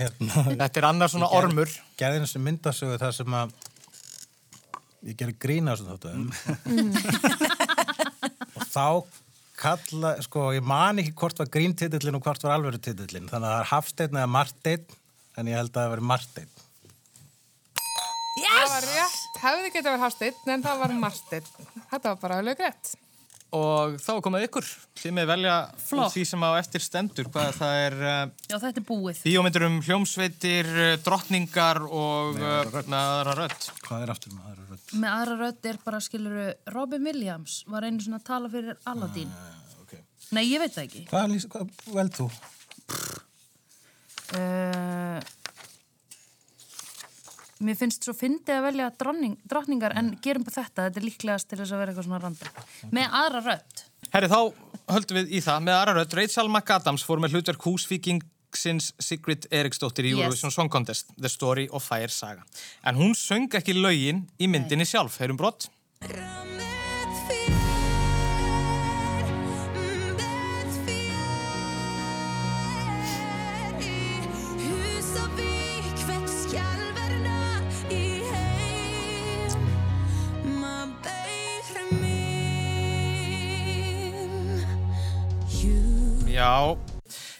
[0.00, 0.46] hérna...
[0.50, 1.70] Þetta er annar svona ormur.
[2.00, 3.54] Gerði eins og myndasögu þar sem að
[5.06, 6.26] ég gerði grína á þessum þáttum.
[8.58, 8.88] og þá
[9.58, 13.28] kalla, sko, ég man ekki hvort var gríntitillin og hvort var alvöru titillin.
[13.30, 14.98] Þannig að það er Hafsteinn eða Marteinn,
[15.38, 16.52] en ég held að það veri Marteinn.
[18.34, 21.50] Það var rétt, hefði getið verið Hafsteinn, en það var Marsteinn.
[21.92, 22.94] Þetta var bara alveg rétt.
[23.54, 24.68] Og þá er komið ykkur.
[24.98, 25.56] Þið með velja
[26.10, 27.28] því sem á eftir stendur.
[27.30, 29.20] Hvað það er uh, Já, þetta er búið.
[29.22, 33.68] bíómyndur um hljómsveitir, uh, drottningar og uh, með aðra rödd.
[33.86, 34.88] Hvað er aftur með aðra rödd?
[35.04, 39.30] Með aðra rödd er bara, skiluru, Robin Williams var einu svona að tala fyrir Aladdin.
[39.84, 40.02] Okay.
[40.34, 41.04] Nei, ég veit það ekki.
[41.12, 42.28] Hvað, hvað vel þú?
[44.34, 45.20] Uh,
[47.64, 51.48] mér finnst svo fyndið að velja dronning, drottningar en gerum bara þetta, þetta er líklegast
[51.50, 52.62] til þess að vera eitthvað svona random.
[52.94, 53.82] Með aðra rödd.
[54.14, 54.40] Herri, þá
[54.94, 56.16] höldum við í það með aðra rödd.
[56.20, 60.22] Rachel McAdams fór með hlutverk húsvíkingsins Sigrid Eriksdóttir í Yes.
[60.22, 62.44] Eurovision Song Contest, The Story of Fire Saga.
[62.84, 65.18] En hún söng ekki lögin í myndinni sjálf.
[65.22, 65.70] Heyrum brott.
[66.04, 66.43] Rammet
[86.44, 86.76] Já.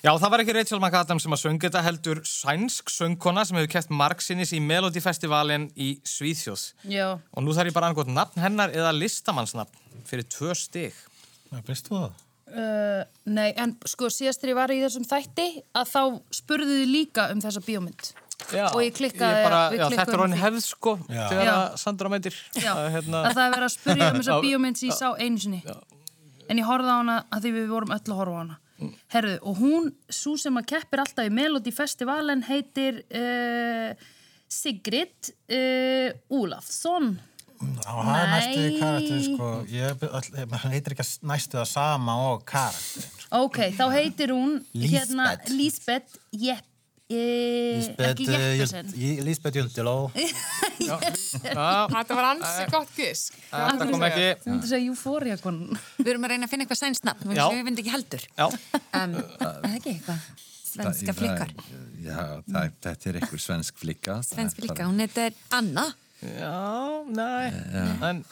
[0.05, 3.71] Já, það var ekki Rachel McAdams sem að söng þetta heldur sænsk söngkona sem hefur
[3.75, 6.71] keft margsinnis í Melody Festivalin í Svíþjóðs.
[6.89, 7.11] Já.
[7.37, 10.97] Og nú þarf ég bara angótt nafn hennar eða listamannsnafn fyrir tvö stig.
[11.53, 12.07] Þú það?
[12.55, 15.47] Uh, nei, en sko síðast þegar ég var í þessum þætti
[15.81, 16.01] að þá
[16.41, 18.11] spurðu þið líka um þessa bíómynd.
[18.55, 22.13] Já, Og ég klikkaði- bara, við já, Þetta er orðin hefð sko þegar að Sandra
[22.13, 22.37] meitir.
[22.61, 24.45] Að, hérna, að það er verið að spurja um þessa Já.
[24.49, 25.63] bíómynd sem ég sá einu sinni.
[26.49, 28.59] En ég horfði á hana að því við vorum öll að horfa á hana.
[29.15, 33.95] Herðu, og hún, svo sem að keppir alltaf í Melody Festivalen heitir uh,
[34.51, 37.15] Sigrid uh, Úlafsson.
[37.65, 38.79] Já, það er næstu Nei.
[38.81, 39.51] karakter, sko.
[39.71, 40.03] Ég,
[40.75, 43.07] heitir ekki að- næstu það sama og karakter.
[43.39, 45.55] Ok, þá heitir hún hérna Lisbeth.
[45.55, 46.67] Lisbeth Jepp,
[47.05, 48.55] ekki eh,
[50.89, 50.95] já,
[51.93, 53.37] Þetta var ansi gott gisk.
[53.51, 54.29] þetta kom ekki.
[54.45, 55.37] Þú myndi segja Euphoria.
[55.99, 58.25] Við erum að reyna að finna eitthvað sænsnafn, við finnum ekki heldur.
[58.39, 58.47] Já.
[58.49, 60.25] Um, er það ekki eitthvað?
[60.75, 61.53] Svenska það- flikkar.
[62.05, 64.17] Já, það, þetta er einhver svensk flikka.
[64.19, 65.87] það Svensk flikka, hún heitir Anna.
[66.25, 66.57] Já.
[68.11, 68.25] En,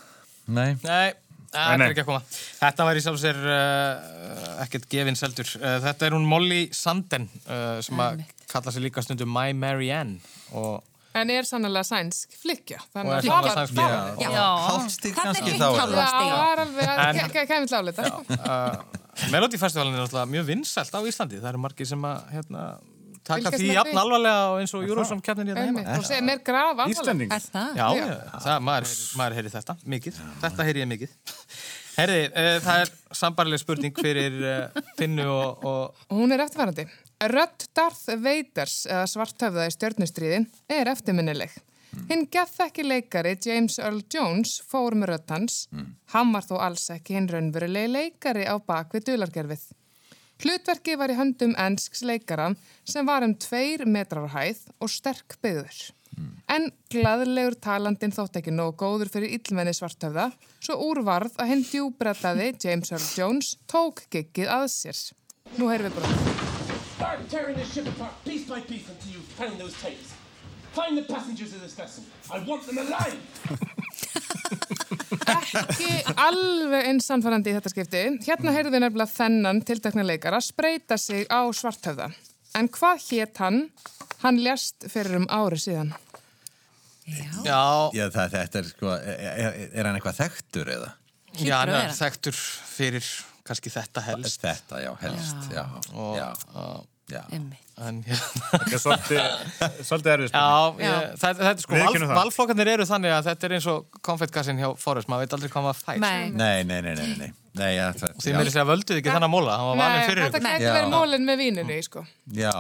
[0.49, 1.13] Nei.
[1.53, 1.87] Það nei.
[1.87, 2.23] er ekki að koma.
[2.61, 5.51] Þetta var í sjálf sér uh, ekkert gefin seldur.
[5.61, 10.21] Uh, þetta er hún Molly Sanden uh, sem að kalla sig líka stundum My Marianne
[10.57, 10.81] og
[11.13, 12.79] En er sannlega sænsk flikkja.
[12.81, 13.91] Og Þannig er að það var sænsk það.
[13.93, 14.45] var- Þarna
[15.11, 15.67] er kannski þá.
[15.67, 15.99] Já, stig.
[15.99, 18.39] það er alveg, kemur þetta.
[18.39, 21.43] uh, Melody Festivalin er náttúrulega mjög vinsælt á Íslandi.
[21.43, 22.63] Það eru margir sem að hérna,
[23.29, 25.85] taka því jafn alvarlega og eins og Júrósson keppnin hérna heima.
[25.99, 26.97] og segir mér graf alvarleg.
[26.97, 27.35] Íslending.
[27.37, 27.77] Er það?
[27.77, 28.17] Já.
[28.47, 28.65] Það,
[29.21, 30.23] maður heyri þetta mikið.
[30.47, 31.17] Þetta heyri ég mikið.
[32.03, 36.87] Herði, uh, það er sambarileg spurning fyrir uh, Finnu og, og hún er eftirfærandi.
[37.31, 40.41] Rödd Darth Vaders eða svarthöfða í stjörnustriði
[40.75, 41.53] er eftirminnileg.
[42.09, 45.59] Hinn gethekki leikari James Earl Jones fór með rödd hans.
[46.15, 49.69] Hann var þó alls ekki hinn raunverulegi leikari á bakvið dulargerfið.
[50.43, 52.49] Hlutverki var í höndum ensks leikara
[52.89, 55.37] sem var um tveir metrar hæð og sterk
[56.13, 56.39] byggður.
[56.53, 62.53] En glaðlegur talandinn þótt ekki nógu góður fyrir illmenni svarthöfða, svo úrvarð að hinn djúbretaði
[62.63, 65.03] James Earl Jones tók giggið að sér.
[65.59, 66.09] Nú heyrum við bara.
[66.97, 70.13] Start tearing this ship apart piece by piece until you find those tapes.
[70.73, 72.05] Find the passengers of this vessel.
[72.31, 73.19] I want them alive.
[75.33, 78.03] Ekki alveg eins sannfærandi í þetta skipti.
[78.25, 82.09] Hérna heyrðum við nefnilega þennan tiltakna leikara spreita sig á svarthöfða.
[82.59, 83.61] En hvað hétt hann?
[84.23, 85.93] Hann lést fyrir um ári síðan.
[87.43, 90.91] Já, Já, það, þetta er sko, er, er, er hann eitthvað þekktur eða?
[91.41, 93.09] já, hann er þekktur fyrir
[93.43, 94.41] kannski þetta helst.
[94.45, 95.65] Þetta, já, helst, já,
[95.97, 96.92] Og, já, uh, já.
[97.13, 99.21] Hérna, Þetta er svolítið,
[99.87, 101.87] svolítið erfið spurning.
[101.97, 105.37] er sko, valflokkarnir eru þannig að þetta er eins og konfettkassin hjá Forrest, maður veit
[105.39, 106.03] aldrei hvað maður fær.
[106.03, 106.29] Nei.
[106.37, 109.35] Nei, nei, nei, nei, nei, nei, já, það, Þið meiri segja völduð ekki þannig að
[109.35, 110.69] móla, hann var valin fyrir þetta Já.
[110.77, 112.05] verið mólinn með víninu, sko.
[112.37, 112.55] já,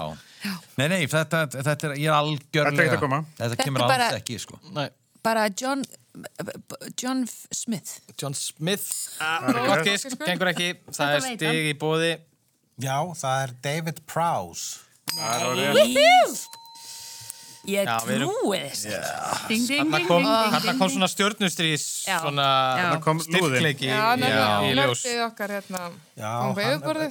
[0.80, 4.40] nei, nei, þetta, þetta er, ég er algjörlega, Þetta er að kemur er alls ekki,
[4.42, 4.58] sko.
[4.72, 4.88] Nei,
[5.22, 5.84] Bara John,
[6.98, 7.22] John
[7.54, 8.00] Smith.
[8.18, 8.88] John Smith,
[10.26, 12.16] gengur ekki, það er stig í bóði.
[12.82, 14.80] Já, það er David Prowse.
[17.62, 18.80] Ég við erum- trúi þess.
[19.46, 19.68] Ding,
[20.08, 20.24] kom,
[20.90, 22.16] svona stjörnustrís, Já.
[22.24, 22.46] svona
[23.22, 25.04] styrkleiki Já, í, ljós.
[25.54, 25.82] hérna.
[26.18, 26.54] Já, hann,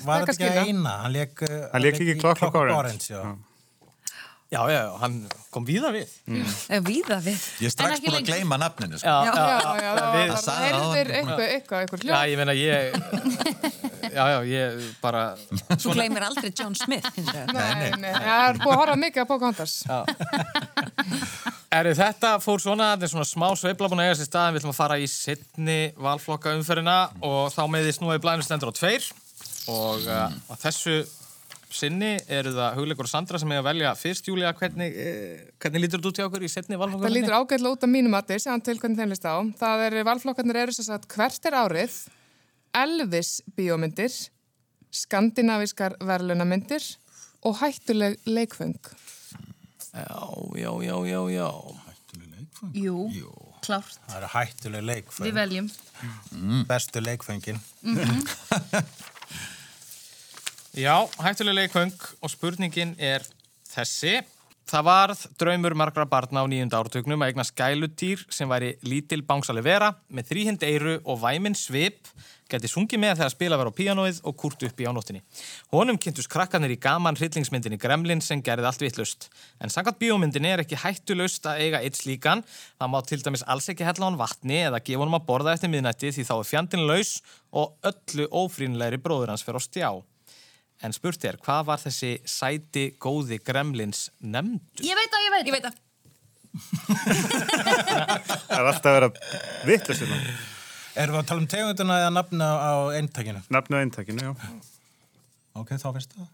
[0.04, 0.66] var að ekki skilja.
[0.68, 0.98] eina?
[1.06, 3.24] Hann leik, uh, ekki í Clockwork Orange.
[4.52, 4.60] Já.
[4.62, 5.14] Já, já, já, hann
[5.52, 6.10] kom víða við.
[6.84, 7.44] Víða við.
[7.64, 9.08] Ég er strax búin að gleyma nafninu, sko.
[9.08, 9.34] Já, Já,
[9.80, 9.92] já,
[10.36, 10.96] það áðan.
[11.00, 12.32] eitthvað, eitthvað, eitthvað Já, hljóð.
[12.32, 12.76] ég meina, ég,
[14.18, 15.22] já, já, ég bara,
[15.72, 17.08] Þú gleymir aldrei John Smith.
[17.16, 17.48] hins vegar.
[17.56, 19.74] Nei, nei, það er búið að horfa mikið á Pocahontas.
[21.72, 24.62] eru þetta fór svona, þetta er svona smá sveifla búin að eiga sér staðin, við
[24.66, 28.76] ætlum að fara í sittni valflokka umferðina og þá með því snúið blæðinu stendur á
[28.76, 29.08] tveir
[29.72, 30.98] og uh, á þessu
[31.76, 35.84] sinni eru það hugleikur og Sandra sem eiga að velja fyrst, Júlia, hvernig, eh, hvernig
[35.86, 37.06] lítur út hjá okkur í sittni valflokka?
[37.08, 39.36] Það lítur ágætlega út af mínum mati, sjáum til hvernig þeim list á.
[39.62, 41.96] Það er, valflokkarnir eru sem sagt hvert er árið,
[42.74, 44.14] Elvis bíómyndir,
[44.92, 46.84] skandinaviskar verðlunamyndir
[47.44, 48.78] og hættuleg leikfeng.
[49.92, 50.08] Já,
[50.56, 51.50] já, já, já, já.
[52.78, 53.10] Jú,
[53.66, 53.98] klárt.
[54.08, 55.34] Það eru hættuleg Við leikfeng.
[55.34, 55.72] veljum.
[56.70, 57.60] Bestu leikfengin.
[60.72, 63.26] Já, hættuleg leikfeng og spurningin er
[63.68, 64.22] þessi.
[64.72, 69.66] Það varð draumur margra barna á nýjunda áratugnum að eigna skælutýr sem væri lítil bángsaleg
[69.66, 72.08] vera með þrýhind eiru og væminn svip
[72.48, 75.20] geti sungið með þegar spila var á píanóið og kúrt upp í ánóttinni.
[75.76, 79.28] Honum kynntust krakkanir í gaman hryllingsmyndinni Gremlin sem gerði allt vittlust.
[79.60, 82.46] En sangat bíómyndinni er ekki hættulust að eiga eitt slíkan.
[82.80, 85.74] Það má til dæmis alls ekki hella hann vatni eða gefa honum að borða eftir
[85.76, 87.18] miðnætti því þá er fjandinn laus
[87.52, 89.92] og öllu ófrínlegri bróður hans fer á stjá.
[90.82, 94.82] En spurt er, hvað var þessi sæti góði gremlins nefndu?
[94.82, 95.46] Ég veit að ég veit.
[95.46, 95.76] Ég veit að.
[98.50, 99.10] Það er alltaf að vera
[99.70, 100.18] vittlust hérna.
[101.02, 103.44] Erum við að tala um tegunduna eða nafna á eintakinu?
[103.54, 104.32] Nafnu á eintakinu, já.
[105.62, 106.28] Ok, þá veistu það.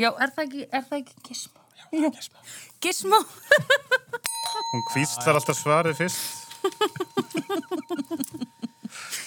[0.00, 1.60] Já, er það ekki, er það ekki Gizmo?
[1.92, 2.38] Já, gæsma.
[2.82, 3.20] Gizmo.
[4.72, 6.24] Hún kvíslar alltaf svarið fyrst.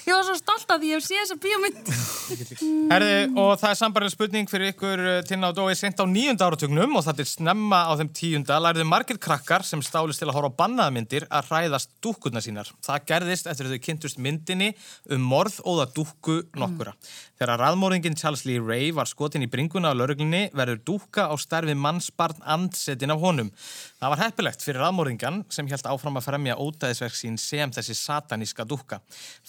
[0.08, 1.90] Ég var svo stolt af því ég hef séð þessa bíómynd.
[2.94, 6.48] Herði, og það er sambarlega spurning fyrir ykkur uh, Tinna og Dói sent á nýjunda
[6.48, 10.38] áratugnum og það er snemma á þeim tíunda lærðu margir krakkar sem stálist til að
[10.38, 12.72] horfa á bannaðmyndir að hræðast dúkkurna sínar.
[12.88, 14.72] Það gerðist eftir að þau kynntust myndinni
[15.12, 16.96] um morðóða dúkku nokkura.
[17.38, 21.76] Þegar raðmóringin Charles Lee Ray var skotin í bringuna á lauruglinni verður dúkka á starfi
[21.78, 23.52] mannsbarn andsetin af honum.
[24.00, 28.66] Það var heppilegt fyrir raðmóringan sem held áfram að fremja ódæðisverk sín sem þessi sataníska
[28.66, 29.04] dúkka.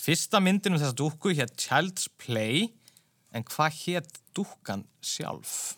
[0.09, 2.71] Fyrsta myndin um þessa dúkku hétt Child's Play
[3.37, 5.75] en hvað hétt dúkkan sjálf?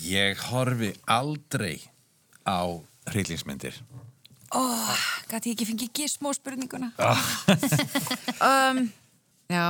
[0.00, 1.74] Ég horfi aldrei
[2.48, 2.64] á
[3.12, 3.76] hryllingsmyndir.
[4.56, 4.64] Ó,
[5.28, 6.88] gæti ég ekki fengið gísmó spurninguna.
[6.96, 7.20] Ah.
[8.72, 8.82] um,
[9.52, 9.68] já,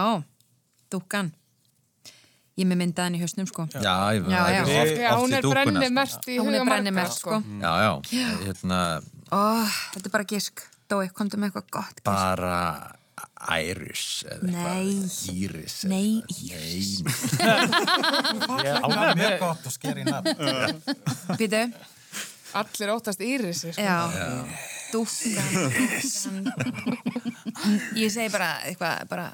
[0.94, 1.34] dúkan.
[2.54, 3.66] Ég er með myndaðan í hausnum, sko.
[3.74, 4.62] Já, ég Já, já.
[4.62, 5.98] oft, Já, oft hún í er dúkkuna, brenni sko.
[5.98, 7.42] mest í Hún huga er brenni margra, mest, sko.
[7.58, 8.82] Já, já, hérna
[9.34, 9.42] Ó,
[9.98, 10.68] þetta er bara gísk.
[10.88, 11.98] Dói, komdu með eitthvað gott.
[12.06, 12.94] bara
[14.24, 14.62] eða Nei.
[14.62, 17.02] eitthvað Íris Nei, Íris
[17.36, 20.30] Það er mjög gott að skera í nafn.
[21.38, 21.62] Býtu,
[22.58, 23.82] Allir óttast Írisi, sko.
[23.84, 23.98] já.
[24.88, 25.48] Dúkan.
[27.98, 29.26] Ég segi bara eitthvað, bara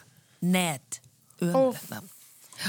[0.42, 1.00] net.
[1.44, 2.10] Ömulegt nafn.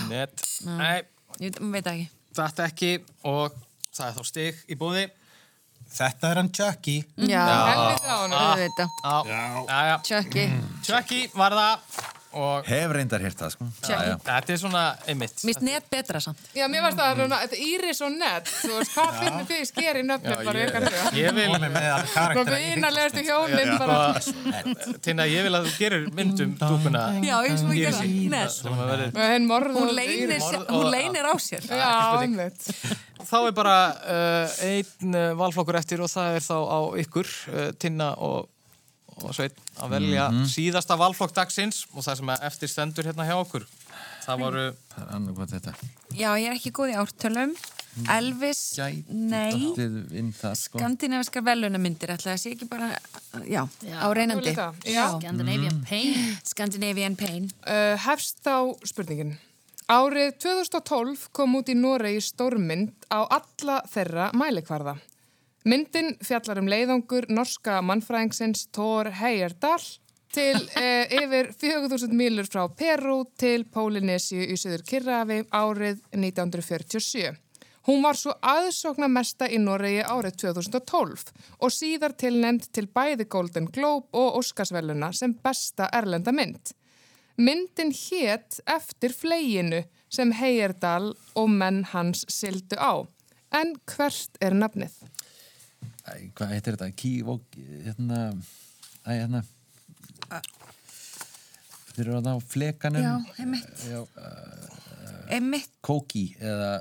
[0.10, 0.44] Net.
[0.66, 1.02] Nei,
[1.44, 2.06] Ég veit ekki.
[2.38, 2.92] þetta ekki
[3.28, 3.56] og
[3.96, 5.06] það er þá stig í búði.
[5.96, 6.98] Þetta er hann Chucky.
[7.16, 9.96] Já, Helviti á já.
[10.04, 10.46] Chucky.
[10.84, 13.68] Chucky var það og Hef reyndar hér það, sko.
[13.88, 14.16] Já, já.
[14.28, 15.38] þetta er svona einmitt.
[15.42, 16.42] Finnst net betra samt.
[16.58, 20.04] Já, mér varst það að þetta Íris og Ned, þú veist, hvað finnir þið skeri
[20.06, 21.14] nöfnir bara ég, ykkar huga?
[21.20, 21.56] ég vil
[22.14, 24.96] karaktera vinarlegastu hjónin bara.
[25.06, 28.04] Tina, ég vil að þú gerir myndum dúkuna Já, ég sem að gera.
[28.36, 28.62] Net.
[28.66, 31.66] Og Hún leynir, Morð hún og- leynir á sér.
[31.70, 32.62] Já, einmitt.
[33.26, 37.70] Þá er bara uh, einn uh, valflokkur eftir og það er þá á ykkur, uh,
[37.82, 38.50] Tinna og,
[39.24, 43.36] og Sveit, að velja síðasta valflokk dagsins og það sem er eftir stendur hérna hjá
[43.40, 43.66] okkur.
[44.26, 45.74] Það voru, Það er annað hvað þetta
[46.16, 47.56] Já, ég er ekki góð í ártölum.
[48.12, 50.34] Elvis, Gæti nei.
[50.36, 52.90] sko Skandinaviskar velunamyndir, ætla það sé ekki bara,
[53.48, 53.96] já, Já.
[54.04, 54.52] á reynandi.
[54.84, 55.06] Já.
[55.16, 56.38] Scandinavian Pain.
[56.44, 57.48] Scandinavian Pain.
[57.64, 59.38] Uh, hefst á spurningin.
[59.88, 64.98] Árið 2012 kom út í Noregi stórmynd á alla þeirra mælikvarða.
[65.66, 69.86] Myndin fjallar um leiðangur norska mannfræðingsins Thor Heyerdahl
[70.36, 77.34] til uh, yfir 4000 mílur frá Peru til Pólinesíu í Suður Kirrafi árið 1947.
[77.90, 83.72] Hún var svo aðsókna mesta í Noregi árið 2012 og síðar tilnend til bæði Golden
[83.74, 86.76] Globe og Óskarsvelluna sem besta erlenda mynd.
[87.42, 89.82] Myndin hétt eftir fleginu
[90.14, 93.02] sem Heyerdal og menn hans sildu á.
[93.50, 94.94] En hvert er nafnið?
[96.06, 96.90] Æ, Hvað heitir þetta?
[97.02, 98.20] Kívók, hérna
[99.06, 99.42] Æ, hérna
[101.96, 103.86] Þeir eru að á flekanum Já, einmitt.
[103.88, 104.02] Já,
[105.36, 106.72] Einmitt, Kóki eða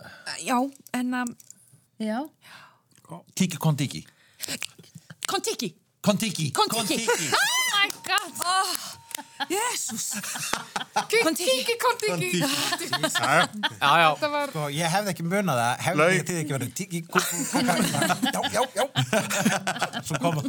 [0.45, 0.59] já,
[0.99, 1.31] en að,
[2.03, 2.19] Já.
[3.39, 4.03] Tiki Kontiki
[5.31, 5.71] Kontiki.
[6.05, 7.07] Kontiki Kontiki.
[7.35, 8.79] Oh my god.
[9.75, 10.05] Jésús.
[11.25, 12.41] Kontiki, kontiki.
[12.41, 16.15] já, já, Þetta var, Sko, ég hefði ekki munað það, hefði Laug.
[16.15, 17.75] ég þið ekki verið tiki, kú, kú, kaka,
[18.31, 18.85] já, já, já.
[20.09, 20.45] Svo koma.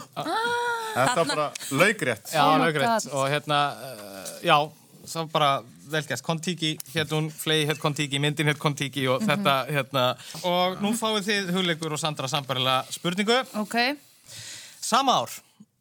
[0.95, 1.47] Þetta var bara
[1.81, 2.33] laugrétt.
[2.33, 3.07] já, Oh my lögrætt.
[3.07, 3.13] God.
[3.17, 4.57] Og hérna, uh, já,
[5.05, 5.51] það var bara
[5.95, 6.23] velgæst.
[6.25, 10.05] Kontiki, hérna hún, flegi hétt Kontiki, myndin hétt Kontiki og þetta, hérna.
[10.45, 13.41] Og nú fáið þið hugleikur og Sandra sambarilega spurningu.
[13.61, 13.75] Ok.
[14.85, 15.31] Sama ár,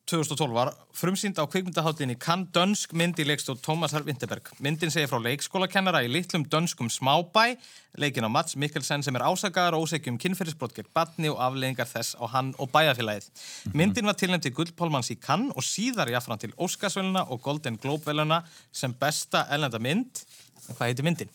[0.05, 4.51] 2012, var frumsýnd á kvikmyndaháttinni Kann Dönsk mynd í leikstjóð Tómas Herr Vinterberg.
[4.61, 7.57] Myndin segir frá leikskólakennara í litlum dönskum smábæ,
[7.97, 12.19] leikin á Mats Mikkelsen sem er ásakaðar og ósegjum kynferðisbrot gegn batni og afleðingar þess
[12.21, 13.31] á hann og bæjarfélagið.
[13.73, 18.43] Myndin var tilnæmt til Guldpálmans í Kann og síðar jáfnfram til Óskarsvöluna og Golden Globe-veluna
[18.73, 20.21] sem besta ellenda mynd.
[20.69, 21.33] En Hvað heitir myndin?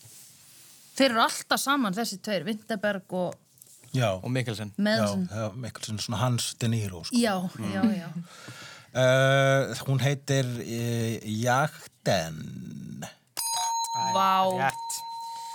[0.94, 3.34] Þeir eru alltaf saman þessi tveir, Vinterberg og
[3.94, 4.74] Já, Og Mikkelsen.
[4.78, 7.16] já, var mikil svona Hans De Niro, sko.
[7.18, 8.10] Já, já, já.
[8.90, 13.06] Uh, hún heitir uh, Jagden.
[14.14, 14.46] Vá.
[14.58, 15.00] Rétt.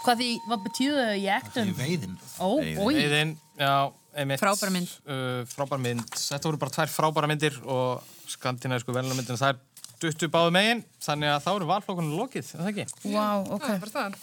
[0.05, 1.05] Hvað því, hvað betyðu?
[1.19, 2.17] Í veiðin.
[2.39, 2.95] Ó, oi.
[2.95, 3.75] Heiðin, já,
[4.15, 4.43] einmitt.
[4.43, 4.91] Frábær mynd.
[5.09, 6.05] Uh, frábær mynd.
[6.15, 9.63] Þetta voru bara tvær frábæra myndir og skandinavísku velunarmyndin það er
[10.05, 13.13] duttu báðu megin, þannig að þá eru valflokkunum lokið, er það ekki?
[13.15, 13.69] Vá, ok.
[13.89, 14.19] það er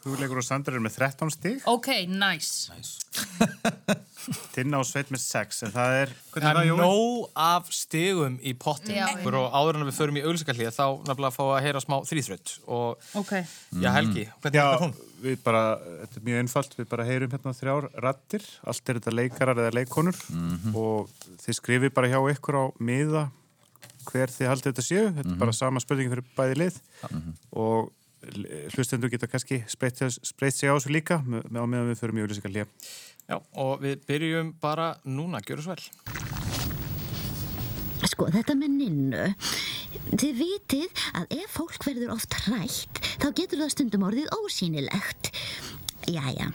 [0.00, 0.14] staðan.
[0.14, 2.70] Hugleikur og Sandra er með 13 stig, Ok, nice.
[4.54, 6.10] Tinna og Sveit með 6, en það er...
[6.34, 10.84] Það er nóg af stigum í pottin og áður en við förum í auglýsingarlið þá
[11.08, 13.32] nefnilega fá að heyra smá þrýþrödd og Ok.
[13.80, 14.94] já, Helgi, hvernig Já, er hún?
[15.24, 15.62] við bara,
[16.04, 19.74] þetta er mjög einfalt, við bara heyrum hérna þrjár rattir, allt er þetta leikarar eða
[19.80, 20.20] leikonur
[20.76, 21.10] og
[21.44, 23.26] þið skrifið bara hjá ykkur á miða
[24.10, 26.78] hver þið haldið þetta séu, þetta er bara sama spurningi fyrir bæði lið.
[27.52, 27.90] Og
[28.74, 32.18] hlustendur geta kannski spreytt spreytt sig á þessu líka með, með á meðan við förum
[32.18, 32.66] í auðlýsingarlið.
[33.30, 35.84] Já, og við byrjum bara núna, gjöru svo vel.
[38.10, 39.26] Sko, þetta með ninnu.
[40.10, 45.32] Þið vitið að ef fólk verður oft hrætt, þá getur það stundum orðið ósýnilegt.
[46.10, 46.48] Jæja,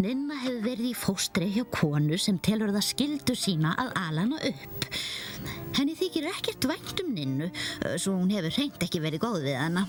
[0.00, 4.38] Ninna hefur verið í fóstri hjá konu sem telur það skildu sína að ala hana
[4.48, 4.86] upp.
[5.76, 7.50] Henni þykir ekkert vænt um Ninnu,
[7.98, 9.86] svo hún hefur hreint ekki verið góð við hana.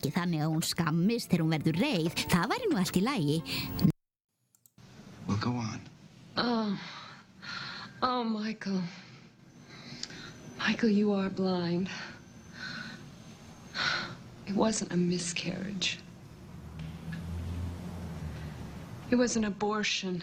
[0.00, 3.34] Ekki þannig að hún skammist þegar hún verður reið, það væri nú allt í lagi.
[5.26, 5.82] Well, go on.
[6.40, 6.78] Oh,
[8.00, 8.80] oh, Michael.
[10.58, 11.90] Michael, you are blind.
[14.46, 15.98] It wasn't a miscarriage.
[19.10, 20.22] It was an abortion.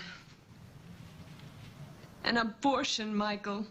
[2.23, 3.63] An abortion, Michael.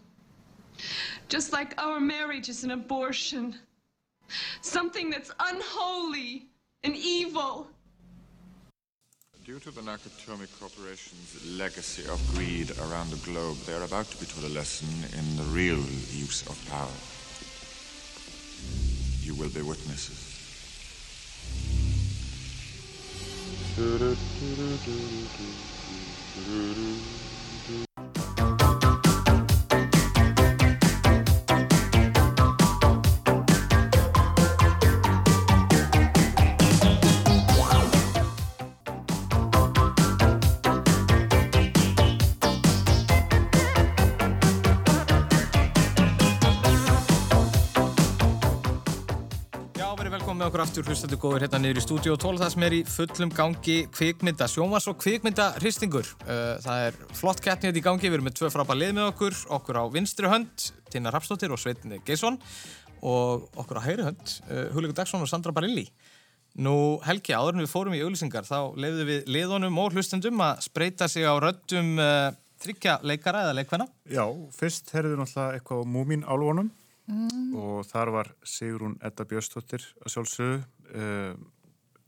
[1.27, 3.57] Just like our marriage is an abortion.
[4.61, 6.47] Something that's unholy
[6.83, 7.67] and evil.
[9.45, 14.17] Due to the Nakatomi Corporation's legacy of greed around the globe, they are about to
[14.17, 15.79] be taught a lesson in the real
[16.11, 16.97] use of power.
[19.23, 20.27] You will be witnesses.
[23.77, 23.83] Já,
[50.47, 53.31] velkomin okkur aftur hlustandi góður hérna niður í stúdíu 12 það sem er í fullum
[53.35, 56.07] gangi kvikmynda, sjómas og kvikmynda hristingur.
[56.23, 59.35] Það er flott keppni þetta í gangi, við erum með tvö frábæð lið með okkur,
[59.57, 62.39] okkur á vinstri hönd, Tina Rapsdóttir og Sveitni Geisson
[63.03, 64.37] og okkur á hægri hönd,
[64.77, 65.83] Hulikur Dagsson og Sandra Barilli.
[66.63, 70.63] Nú Helgi, áður en við fórum í auglýsingar þá leiðum við liðunum og hlustendum að
[70.69, 72.31] spreita sig á röddum uh,
[72.63, 73.91] þryggja leikara eða leikvenna.
[74.07, 74.23] Já,
[74.55, 76.71] fyrst herðum við náttúrulega eitthvað á Múmin álvonum
[77.07, 77.53] Mm.
[77.55, 80.57] og þar var Sigrún Edda Björnsdóttir að sjálfsögðu.
[80.91, 81.37] Uh,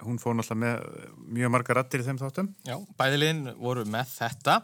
[0.03, 2.49] hún fór náttúrulega með mjög marga rattir í þeim þáttum.
[2.67, 4.59] Já, bæðiliðin voru með þetta.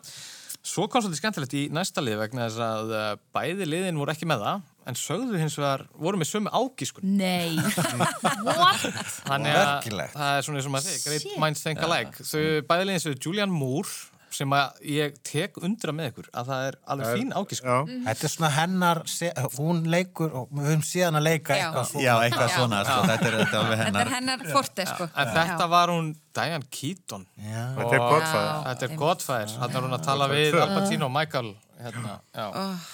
[0.66, 4.28] Svo kom svolítið skemmtilegt í næsta lið vegna þess að uh, bæði liðin voru ekki
[4.30, 7.06] með það en sögðu hins vegar voru með sömu ágískun.
[7.20, 7.54] Nei.
[8.48, 8.86] What?
[9.28, 12.26] Þannig að það er svona eins og maður segir, great minds think alike.
[12.26, 16.64] Þau bæði liðin séu Julian Moore sem að ég tek undra með ykkur að það
[16.70, 17.92] er alveg fín ágískun.
[18.08, 19.00] Þetta er svona hennar,
[19.56, 21.62] hún leikur og við höfum síðan að leika Já.
[21.70, 22.04] eitthvað svona.
[22.06, 24.02] Já, eitthvað svona, sko, þetta er, þetta alveg Þetta hennar.
[24.10, 25.08] er hennar forte, sko.
[25.24, 27.26] En þetta var hún Diane Keaton.
[27.40, 27.64] Já.
[27.80, 28.52] Þetta er Godfather.
[28.68, 29.56] Þetta er Godfather.
[29.56, 31.56] Þannig er hún að tala við Al Pacino og Michael.
[31.86, 32.46] Hérna, já.
[32.52, 32.86] Oh,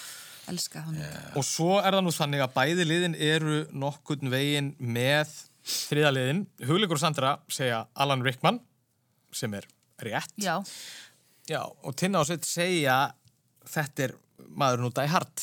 [0.52, 1.02] elska hann.
[1.38, 5.30] Og svo er það nú þannig að bæði liðin eru nokkurn veginn með
[5.62, 6.46] þriða liðin.
[6.66, 8.58] Hugleikur og Sandra segja Alan Rickman,
[9.34, 9.66] sem er
[10.02, 10.32] rétt.
[10.42, 10.56] Já.
[11.50, 12.96] Já, og Tinna og Sveit segja
[13.66, 14.12] þetta er
[14.52, 14.90] maður nú.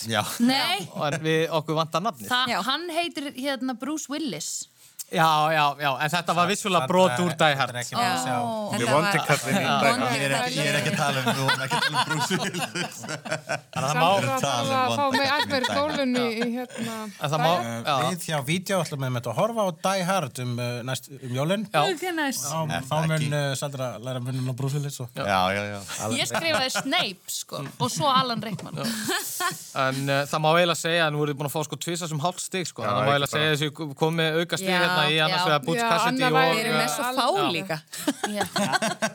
[0.08, 0.22] Já.
[0.45, 2.30] Nei, Og við okkur vantar nafnið.
[2.30, 4.68] það, hann heitir hérna Bruce Willis.
[5.10, 7.72] Já, já, já, en þetta var vissulega brot úr Die Hard.
[7.74, 8.36] Þetta er ekki með að sjá.
[8.38, 9.86] Ég Þetta er vondi var- kallinn í dag.
[9.89, 12.99] Ég er ekki, ég er að tala um, við vorum ekki að tala um Willis.
[13.74, 15.74] Þannig að það má, um þarf að fá mig ætver í dag.
[15.74, 16.97] skólunni í hérna...
[17.26, 17.53] en má,
[18.05, 21.10] Við hjá vídeo ætlum við með þetta að horfa á Die Hard um, uh, næst,
[21.18, 21.66] um jólinn.
[21.74, 21.82] Þá,
[22.86, 25.10] þá mun uh, Sandra læra munum á og...
[25.18, 25.80] Já, já, já.
[26.20, 28.78] Ég skrifaði Snape, sko, og svo Alan Rickman.
[28.78, 32.22] en uh, það má eiginlega segja að nú eruð búin að fá sko tvisa sem
[32.22, 32.45] hálft
[35.00, 35.47] Já, Já, hérna í annars já.
[35.50, 36.36] vegar Butch Já, Cassidy og...
[36.36, 37.14] væri- Við erum með svo Já.
[37.20, 37.78] fá líka.
[38.38, 38.43] Já.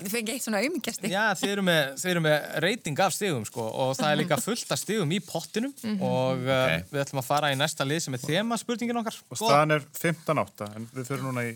[0.01, 1.12] Þið fengið eitt svona auðmyggjasti.
[1.12, 4.80] Já, þeir eru með, með reyting af stigum sko og það er líka fullt af
[4.82, 8.59] stigum í pottinum og uh, við ætlum að fara í næsta lið sem er þema
[8.61, 9.16] spurningin okkar.
[9.30, 11.55] Og staðan er 15-8, en við fyrir núna í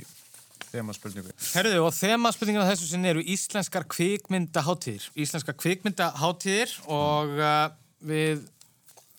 [0.68, 1.33] þema spurningu.
[1.55, 5.07] Herðu og þema spurningin af þessu sinni eru íslenskar kvikmyndaháttíðir.
[5.24, 7.68] Íslenskar kvikmyndaháttíðir og uh,
[8.05, 8.45] við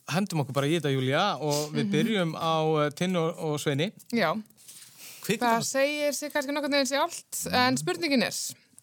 [0.10, 3.90] hendum okkur bara í þetta, Júlia, og við byrjum á uh, Tinnu og, og Sveini.
[4.16, 4.32] Já,
[5.38, 8.38] það segir sig kannski nokkurn veginn sér allt, en spurningin er,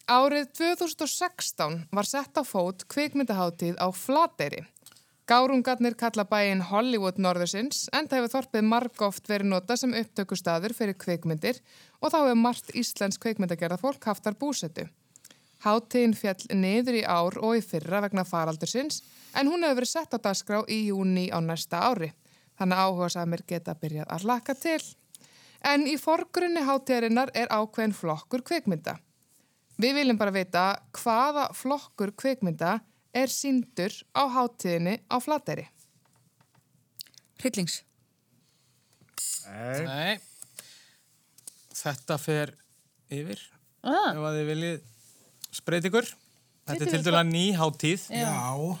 [0.07, 4.63] árið 2016 var sett á fót kvikmyndaháttíð á Flateyri.
[5.27, 10.95] Gárungarnir kalla bæinn Hollywood norðursins, en það hefur þorpið margóft verið nota sem upptökustaður fyrir
[10.95, 11.59] kvikmyndir
[11.99, 14.85] og þá hefur margt íslensk kvikmyndagerða fólk haft þar búsetu.
[15.65, 19.01] Háttíðin fjall niður í ár og í fyrra vegna faraldursins,
[19.35, 22.13] en hún hefur verið sett á dagskrá í júni á næsta ári.
[22.55, 24.79] Þannig áhuga samir geta byrjað að laka til.
[25.65, 28.97] En í forgrunni hátíðarinnar er ákveðin flokkur kvikmynda.
[29.77, 30.65] Við viljum bara vita
[30.97, 32.79] hvaða flokkur kvikmynda
[33.13, 35.67] er síndur á hátíðinni á Flateyri.
[37.41, 37.81] Hryllings.
[39.47, 40.17] Nei, Nei,
[41.77, 42.51] þetta fer
[43.13, 43.39] yfir
[43.87, 44.11] Ah.
[44.11, 44.79] ef að þið viljið
[45.55, 46.07] spreyti ykkur.
[46.67, 48.07] Þetta er til dæla ný háttíð.
[48.11, 48.77] Já.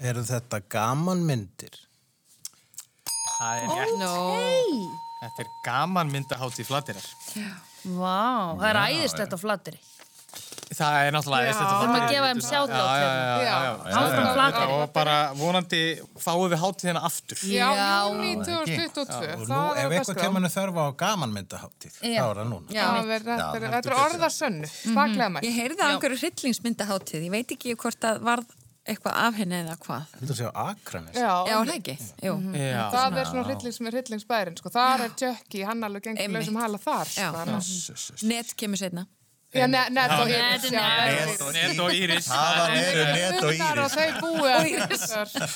[0.00, 1.74] Eru þetta gaman myndir?
[3.40, 3.98] Það er rétt.
[3.98, 5.00] No.
[5.20, 7.06] Þetta er gaman myndaháttíð flattirar.
[7.84, 9.80] Vá, það er æðislegt á flatteri.
[10.70, 11.54] Það er náttúrulega Já.
[11.58, 12.30] þetta Við erum að fattar gefa ég.
[12.30, 12.76] þeim hérna.
[13.00, 13.54] já, Já.
[13.90, 13.96] já.
[14.00, 14.74] Áfram Já, Flateyri.
[14.76, 15.80] Og bara vonandi
[16.22, 17.40] fáum við hátíðina aftur.
[17.50, 17.66] Já,
[18.06, 18.76] júni ekki.
[18.86, 19.34] 2022.
[19.34, 20.22] Og nú, það ef er eitthvað dagskrá.
[20.22, 22.20] kemur þörfa á gamanmyndaháttíð, Já.
[22.22, 22.66] þá er það núna.
[22.70, 25.42] Já, Það er- Þetta er- þetta er orðasönnu, svaklega mætt.
[25.50, 28.46] Ég heyrði af einhverju hryllingsmyndaháttíð, ég veit ekki hvort það varð
[28.88, 30.14] eitthvað af henni eða hvað.
[30.20, 31.14] Vildu að segja Akranes?
[31.18, 31.96] Já, Já, það ekki.
[32.26, 32.34] Jú.
[32.56, 32.82] Já.
[32.94, 34.72] Það er svona hryllings með hryllingsbærin, sko.
[34.74, 37.28] Það er Jökki, hann alveg gengur lausum hala þar, Já.
[37.30, 37.42] sko.
[37.44, 38.22] annars.
[38.22, 39.06] Net kemur setna.
[39.50, 40.78] Já, ne- net og Net, Íris, net.
[40.78, 41.50] já.
[41.50, 42.26] Net og Íris.
[42.30, 43.94] Það eru net og Þar og íris.
[43.96, 45.54] þau búið þessar.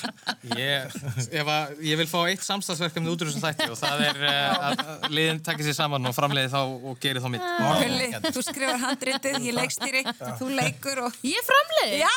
[0.59, 0.97] Ég,
[1.39, 4.65] ef að, ég vil fá eitt samstagsverkefni út úr þessum þætti og það er uh,
[4.73, 6.59] að liðin takkir sér saman og framleiði þá
[6.91, 7.47] og gerir þá mitt.
[7.85, 10.03] Hulli, þú skrifar handritið, ég leikstýri,
[10.43, 11.21] þú leikur og...
[11.31, 12.01] Ég framleiði.
[12.03, 12.11] Já,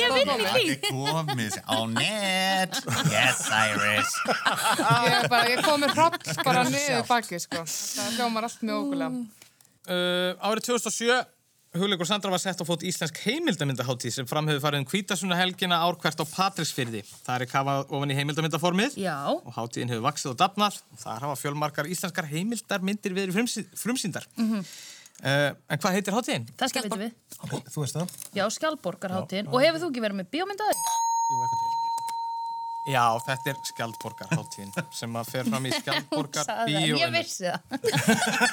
[0.00, 0.78] Ég vinn í því.
[0.88, 2.80] komið á net.
[3.12, 4.16] Yes, Iris.
[4.24, 7.66] Ég, er bara, ég kom með hroll bara niður baki, sko.
[7.68, 9.12] Það hljómar allt mjög ógulega.
[9.88, 11.22] Uh, árið 2007
[11.70, 15.78] Hugleikur Sandra var sett á fót íslensk heimildamyndaháttíð sem fram hefur farið um kvítasuna helgina
[15.86, 17.04] árkvært á Patrísfyrði.
[17.22, 19.14] Það er kafað ofan í heimildamyndaformið Já.
[19.30, 24.26] og hátíðin hefur vaksið og dafnað og þar hafa fjölmarkar íslenskar heimildarmyndir verið frumsý, frumsýndar.
[24.34, 24.66] Mhm.
[25.22, 26.50] uh, en hvað heitir hátíðin?
[26.58, 27.14] Það veitum við.
[27.70, 28.18] Þú veist það?
[28.34, 29.52] Já, Skjaldborgarháttíðin.
[29.54, 31.69] Og hefur þú ekki verið með bíómyndaður?
[32.88, 37.60] Já, þetta er Skjaldborgarháttíðin sem að fer fram í Skjaldborgar en ég vissi það.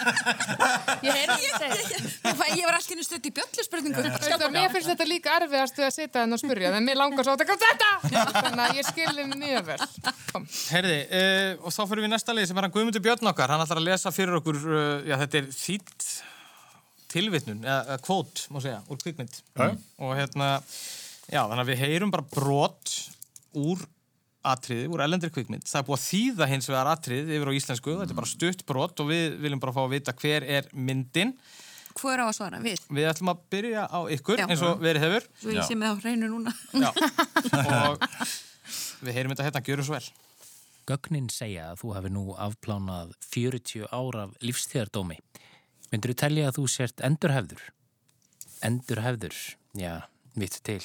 [1.07, 2.41] ég heyrði það.
[2.57, 6.36] Ég var alltaf stutt í að Mér finnst þetta líka erfiðast við að sitja henn
[6.36, 7.89] og spurja, en mér langar svo að taka þetta!
[8.36, 9.82] Þannig að ég skilði mjög vel.
[10.34, 10.47] Kom.
[10.75, 13.55] Herði, uh, og þá fyrir við næsta leið sem er hann Guðmundur Björn okkar.
[13.55, 16.07] Hann ætlar að lesa fyrir okkur, uh, já þetta er þýtt
[17.15, 19.43] tilvitnun, eða kvót, má segja, úr kvikmynd.
[19.55, 19.69] Já.
[20.03, 20.57] Og hérna,
[21.32, 22.97] já, þannig að við heyrum bara brot
[23.57, 23.88] úr
[24.52, 25.68] atriði, úr elendri kvikmynd.
[25.68, 28.66] Það er búið að þýða hins vegar atriði yfir á íslensku, þetta er bara stutt
[28.70, 31.34] brot og við viljum bara fá að vita hver er myndin.
[31.98, 32.62] Hvað er á að svara?
[32.62, 32.84] Við?
[32.93, 34.45] Við ætlum að byrja á ykkur, Já.
[34.45, 35.28] eins og verið hefur.
[35.41, 36.54] Svo ég sé með á hreinu núna.
[36.78, 36.91] Já,
[37.88, 38.06] og
[39.02, 40.10] við heyrum þetta hérna, gjörum svo vel.
[40.88, 45.18] Gögnin segja að þú hafi nú afplánað 40 ára af lífstíðardómi.
[45.91, 47.66] Myndur þú telja að þú sért endurhefður?
[48.68, 49.36] Endurhefður,
[49.78, 49.93] já,
[50.38, 50.82] vitt til.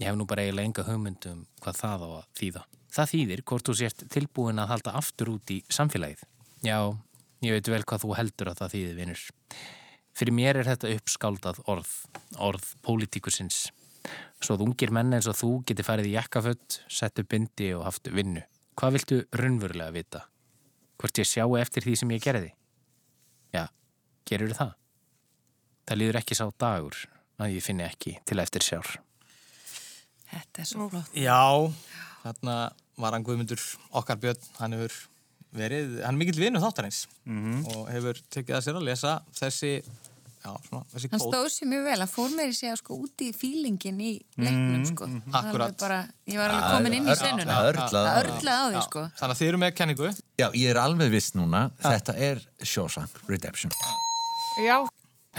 [0.00, 2.60] Ég hef nú bara eiginlega enga hugmyndum hvað það á að þýða.
[2.90, 6.22] Það þýðir hvort þú sért tilbúin að halda aftur út í samfélagið.
[6.64, 6.78] Já,
[7.44, 9.24] ég veit vel hvað þú heldur að það þýðir, vinnur.
[10.16, 11.92] Fyrir mér er þetta uppskáldað orð,
[12.40, 13.60] orð pólitíkusins.
[14.40, 17.84] Svo að ungir menn eins og þú geti farið í jakkaföld, sett upp bindi og
[17.84, 18.46] haft vinnu.
[18.80, 20.24] Hvað viltu raunverulega vita?
[20.96, 22.54] Hvort ég sjáu eftir því sem ég gerði?
[23.52, 23.68] Já,
[24.24, 24.74] gerur það?
[25.84, 27.04] Það líður ekki sá dagur
[27.36, 28.96] að ég finni ekki til eftir sjár.
[30.30, 31.14] Þetta er svo flott.
[31.18, 31.38] Já,
[32.24, 32.56] þarna
[33.00, 33.62] var hann Guðmundur
[33.98, 34.94] okkar Björn, hann hefur
[35.56, 37.04] verið, hann er mikill vinur þáttarins
[37.74, 41.32] og hefur tekið að sér að lesa þessi, já, svona, þessi Hann kvót.
[41.34, 45.08] stóð sér mjög vel, hann fór meiri sig sko út í fílingin í leiknum sko.
[45.08, 45.76] Er alveg Akkurat.
[45.82, 45.98] Bara,
[46.30, 47.56] ég var alveg komin inn í senuna.
[47.56, 48.30] Það örlaði á Það því.
[48.36, 49.04] örlaði á því sko.
[49.18, 50.12] Þannig að þið eru með kenningu.
[50.44, 53.74] Já, ég er alveg viss núna, þetta er Shawshank Redemption.
[54.62, 54.76] Já.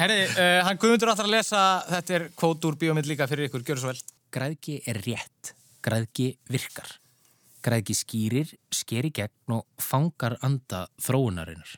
[0.01, 3.63] Herri, uh, hann Guðmundur ætlar að lesa, þetta er kvót úr bíómynd líka fyrir ykkur,
[3.67, 4.01] gjör svo vel.
[4.31, 5.51] Græðgi er rétt.
[5.83, 6.87] Græðgi virkar.
[7.65, 11.73] Græðgi skýrir, sker í gegn og fangar anda þróunarinnar.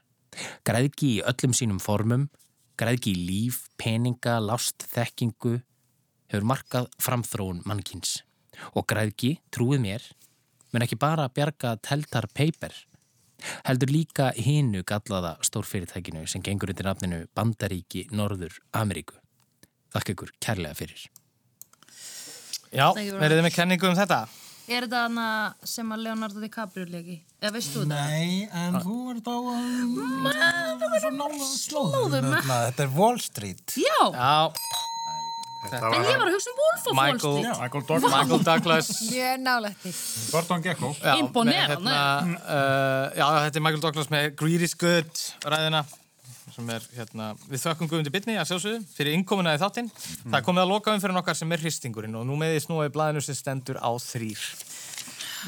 [0.68, 2.28] Græðgi í öllum sínum formum,
[2.78, 5.56] græðgi í líf, peninga, lást, þekkingu,
[6.30, 8.20] hefur markað framþróun mannkins.
[8.78, 10.06] Og græðgi, trúið mér,
[10.74, 12.78] mun ekki bara bjarga teltar paper,
[13.66, 19.18] heldur líka hinu gallaða stórfyrirtækinu sem gengur undir nafninu Bandaríki Norður Ameríku.
[19.94, 21.10] Þakka ykkur kærlega fyrir.
[22.74, 24.24] Já, þið með kenningu um þetta?
[24.64, 25.26] Er þetta hana
[25.68, 27.18] sem að Leonardo DiCaprio leki?
[27.44, 27.98] Eða veistu þetta?
[28.08, 29.36] Nei, en þú ert á
[31.04, 32.30] Slóður slóðum.
[32.32, 32.48] með.
[32.48, 33.76] Þetta er Wall Street.
[33.76, 34.54] Já, Já.
[35.74, 37.60] en ég var að hugsa um Wolf of Wall Street.
[37.60, 38.16] Michael Douglas.
[38.16, 38.92] Michael Douglas.
[39.12, 39.92] Ég er nálægt því.
[40.32, 40.94] Gordon Gekko.
[41.02, 41.78] Já, Imponerande.
[41.84, 45.12] með, hérna, uh, já, þetta er Michael Douglas með Greed is Good
[45.44, 45.84] ræðina
[46.54, 49.90] sem er hérna, við þökkum Guðmundi Bitni að sjálfsögðu fyrir innkomuna í þáttinn.
[50.24, 52.64] Það er komið að loka um fyrir nokkar sem er hristingurinn og nú með því
[52.68, 54.46] snúið blæðinu sem stendur á þrýr.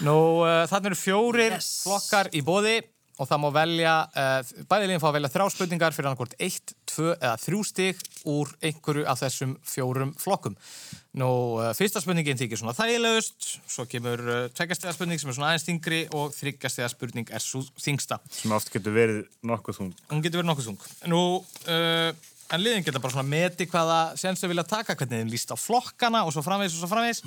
[0.06, 2.80] Nú, uh, þannig eru fjórir flokkar í bóði
[3.16, 6.76] og það má velja, uh, bæði liðin fá að velja þrjá spurningar fyrir annarkvort eitt,
[6.89, 10.57] tvö eða þrjú stig úr einhverju af þessum fjórum flokkum.
[11.16, 11.30] Nú,
[11.61, 15.68] uh, fyrsta spurningin þykir svona þægilegust, svo kemur uh, tveggjastega spurning sem er svona aðeins
[15.70, 18.20] þingri og þryggjastega spurning er svo þingsta.
[18.36, 19.93] Sem oft getur verið nokkuð þung.
[20.11, 20.88] Hún getur verið nokkuð þung.
[21.13, 21.22] Nú,
[21.72, 25.49] uh, en liðin geta bara svona meti hvaða séns þau vilja taka, hvernig þeim líst
[25.49, 27.23] á flokkana og svo framvegis og svo framvegis.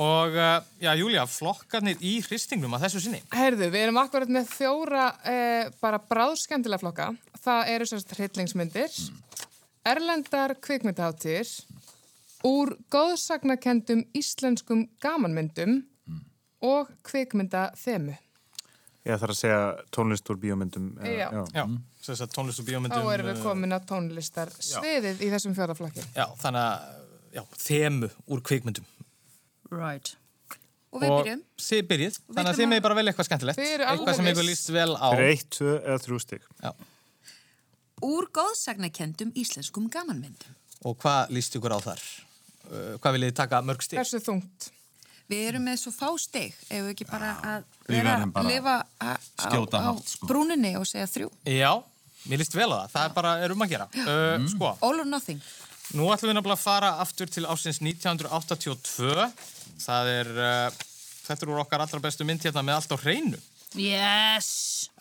[0.00, 3.20] Og, uh, já, Júlia, flokkarnir í hristingnum að þessu sinni.
[3.36, 7.10] Heyrðu, við erum akkurat með fjóra eh, bara bráðskemmtilega flokka.
[7.42, 8.98] Það eru sérst hryllingsmyndir,
[9.82, 11.48] Erlendar kvikmyndaháttir
[12.46, 15.80] úr góðsagnakendum íslenskum gamanmyndum
[16.62, 18.14] og kvikmyndathemu.
[19.02, 20.92] Ég þarf að segja tónlist úr bíómyndum.
[21.02, 21.42] eða- Já.
[21.54, 23.10] Já, sem sagt tónlist og Þá bíómyndum.
[23.14, 26.04] erum við eh, komin að tónlistar sviðið í þessum fjóraflokki.
[26.16, 26.96] Já, þannig að,
[27.36, 28.88] já, þemu úr kvikmyndum.
[29.72, 30.16] Right.
[30.92, 31.44] Og við byrjum.
[31.64, 33.62] Þið byrjið, þannig að þið meði bara velja eitthvað skemmtilegt.
[33.62, 35.08] Eitthvað sem ykkur líst vel á.
[35.56, 36.42] Tvö eða.
[36.60, 36.72] Já.
[38.02, 40.58] Úr góðsagnakendum íslenskum gamanmyndum.
[40.84, 42.04] Og hvað líst ykkur á þar?
[42.66, 44.00] Uh, hvað viljið þið taka mörg stík?
[44.00, 44.68] Hversu þungt?
[45.30, 49.16] Við erum með svo fá stig, ef við ekki bara að vera að lifa á,
[49.46, 50.28] skjóta á hátt, sko.
[50.28, 51.30] brúninni og segja þrjú.
[51.48, 51.70] Já,
[52.30, 52.88] mér líst vel á það.
[52.94, 53.88] Það er bara, er um að gera.
[53.94, 55.40] Uh, Sko, All or nothing.
[55.96, 59.30] nú ætlum við nefnilega að fara aftur til ásins 1982.
[59.82, 60.84] Það er, uh,
[61.26, 63.40] þetta er úr okkar allra bestu mynd hérna með allt á hreinu.
[63.72, 64.48] Yes!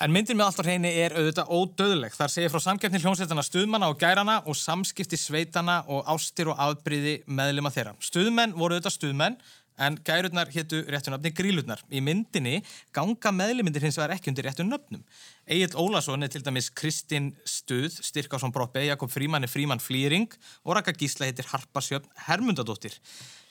[0.01, 2.13] En myndin með allt á hreinu er auðvitað ódöðleg.
[2.15, 7.17] Þar segir frá samkeppni hljómsveitana stuðmanna og gærana og samskipti sveitana og ástir og afbríði
[7.28, 7.93] meðlima þeirra.
[7.99, 9.36] Stuðmenn voru auðvitað stuðmenn
[9.80, 11.82] en gærurnar hétu réttunafni grílurnar.
[11.89, 12.59] Í myndinni
[12.93, 15.03] ganga meðlimindir hins vegar ekki undir réttu nöfnum.
[15.47, 20.30] Egil Ólason er til dæmis Kristinn Stuð, Styrkásson Broppe, Jakob Fríman er Fríman Flýring
[20.63, 22.97] og Raka Gísla heitir Harpa Sjöfn Hermundadóttir.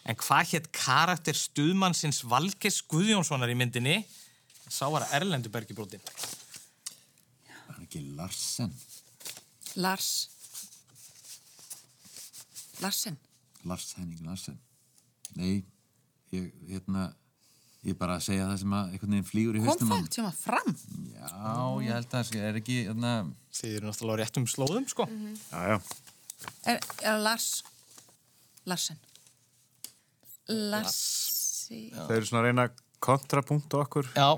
[0.09, 3.99] En hvað hétt karakter stuðmannsins Valgeis Guðjónssonar í myndinni?
[4.71, 6.03] Sá var að Erlendu Bergibrótin.
[6.07, 8.73] Það er ekki Larsen.
[9.77, 10.31] Lars.
[12.81, 13.19] Larsen.
[13.69, 14.57] Lars Henning Larsen.
[15.37, 15.61] Nei,
[16.37, 17.07] ég, hérna,
[17.87, 20.29] ég bara að segja það sem að einhvern veginn flýgur í Kom haustum á það
[20.29, 20.77] að fram?
[21.17, 21.57] Já,
[21.87, 23.15] ég held að það sé- er ekki, hérna...
[23.61, 25.09] Þið eru náttúrulega á réttum slóðum, sko.
[25.51, 25.79] Já, já.
[26.71, 27.49] Er, er Lars
[28.69, 29.01] Larsen?
[30.51, 31.89] Larsi...
[31.95, 32.69] Þau eru svona að reyna
[33.01, 34.09] kontrapunkt okkur.
[34.13, 34.29] Já,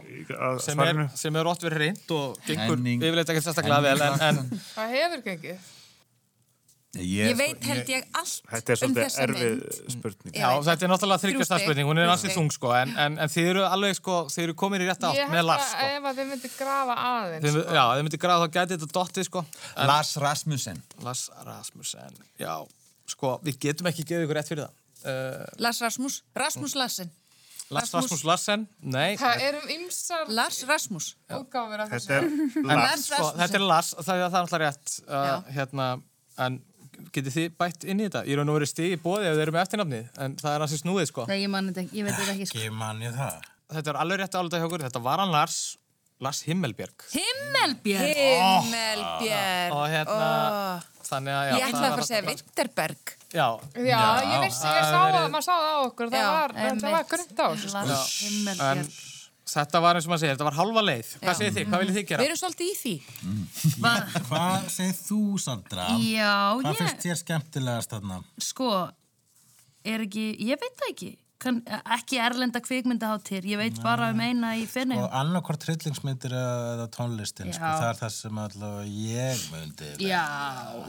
[0.62, 4.60] sem er, sem er ótt verið reynd og gengur yfirleitt ekki sérstaklega vel en, en
[4.68, 5.70] Það hefur gengið.
[6.92, 9.92] Ég, Ég veit held ég allt Þetta er um svolítið þessa erfið mynd.
[9.94, 10.34] spurning.
[10.36, 11.62] já, þetta er náttúrulega þryggjast stig.
[11.64, 14.54] spurning, hún er ansið þung sko en, en, en þið eru alveg sko, þið eru
[14.60, 15.86] komin í rétt átt Ég með held Lars að sko.
[15.96, 17.46] ef að þið myndi grafa aðeins.
[17.48, 17.62] Sko.
[17.78, 20.82] já, þið myndi gráða þá gæti þetta dottið sko en, Lars Rasmussen.
[21.06, 22.52] Lars Rasmussen, já
[23.14, 26.18] sko, við getum ekki gefið ykkur rétt fyrir það uh, Lars Rasmus.
[26.36, 27.10] Rasmus Larsen.
[27.72, 31.06] Lars Rasmus Larsen, nei Það erum ymsar Lars Rasmus.
[31.32, 32.12] útgáfur af þessu.
[32.12, 33.06] Þetta er en, Lars.
[33.08, 35.86] sko, þetta er Lars, það, það er alltaf rétt uh, hérna,
[36.44, 36.60] en
[37.12, 38.22] getið þið bætt inn í þetta?
[38.28, 40.64] Ég er nú verið stig í bóði ef þið eru með eftirnafnið, en það er
[40.66, 42.58] ansið snúið sko Nei, ég man þetta ekki, ég veit þetta ekki sko.
[42.58, 43.46] Ekki man ég það.
[43.76, 45.58] þetta er alveg rétt álita hjá okkur, þetta var hann Lars
[46.22, 48.12] Lars Himmelbjörg Himmelbjörn!
[48.62, 49.72] Himmelbjörn.
[49.74, 50.82] og hérna Oh.
[51.08, 53.14] þannig að já, Ég ætlaði að fara að segja Vinterberg.
[53.32, 56.52] já, Já, ég vissi, ég sá að, maður sá það á okkur, það Já, var,
[56.52, 57.72] það var grönt á sko.
[57.72, 58.86] Lars en Himmelbjörn.
[59.52, 61.38] Þetta var eins og maður segir, þetta var halva leið hvað Já.
[61.40, 62.26] segir þið, hvað viljið þið Við gera?
[62.28, 62.94] erum svolítið í því.
[64.28, 65.86] Hvað segir þú, Sandra?
[66.02, 68.20] Já, Hvað ég, finnst þér skemmtilegast þarna?
[68.42, 68.70] sko,
[69.84, 71.10] er ekki, ég veit það ekki.
[71.42, 71.56] Kann,
[71.96, 74.94] ekki erlenda kvikmyndaháttir, ég veit bara um eina í finni.
[74.94, 77.80] Og annarkvort tryllingsmyndir eða tónlistin, sko, Já.
[77.80, 79.88] það er það sem allavega ég myndi.
[80.06, 80.22] Já,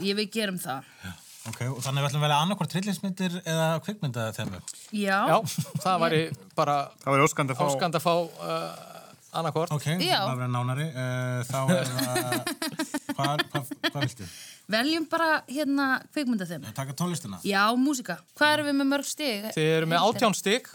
[0.06, 0.86] ég við gerum það.
[1.10, 4.60] Ok, og þannig við ætlum að velja annarkvort tryllingsmyndir eða kvikmyndaþemu.
[4.96, 5.36] Já, Já,
[5.84, 6.20] það væri
[6.56, 7.64] bara Það var óskandi að fá...
[7.68, 8.92] áskand að fá uh,
[9.40, 10.20] annarkort Ok, Já.
[10.24, 10.86] það verður nánari.
[10.94, 12.38] Uh, þá er það...
[13.14, 13.60] Hvað hva,
[13.92, 14.28] hva viltu?
[14.72, 16.72] veljum bara hérna kvikmyndaþemu.
[16.74, 17.36] Taka tónlistina?
[17.46, 18.16] Já, músika.
[18.38, 19.44] Hvað erum við með mörg stig?
[19.54, 20.70] þið eru með átján stig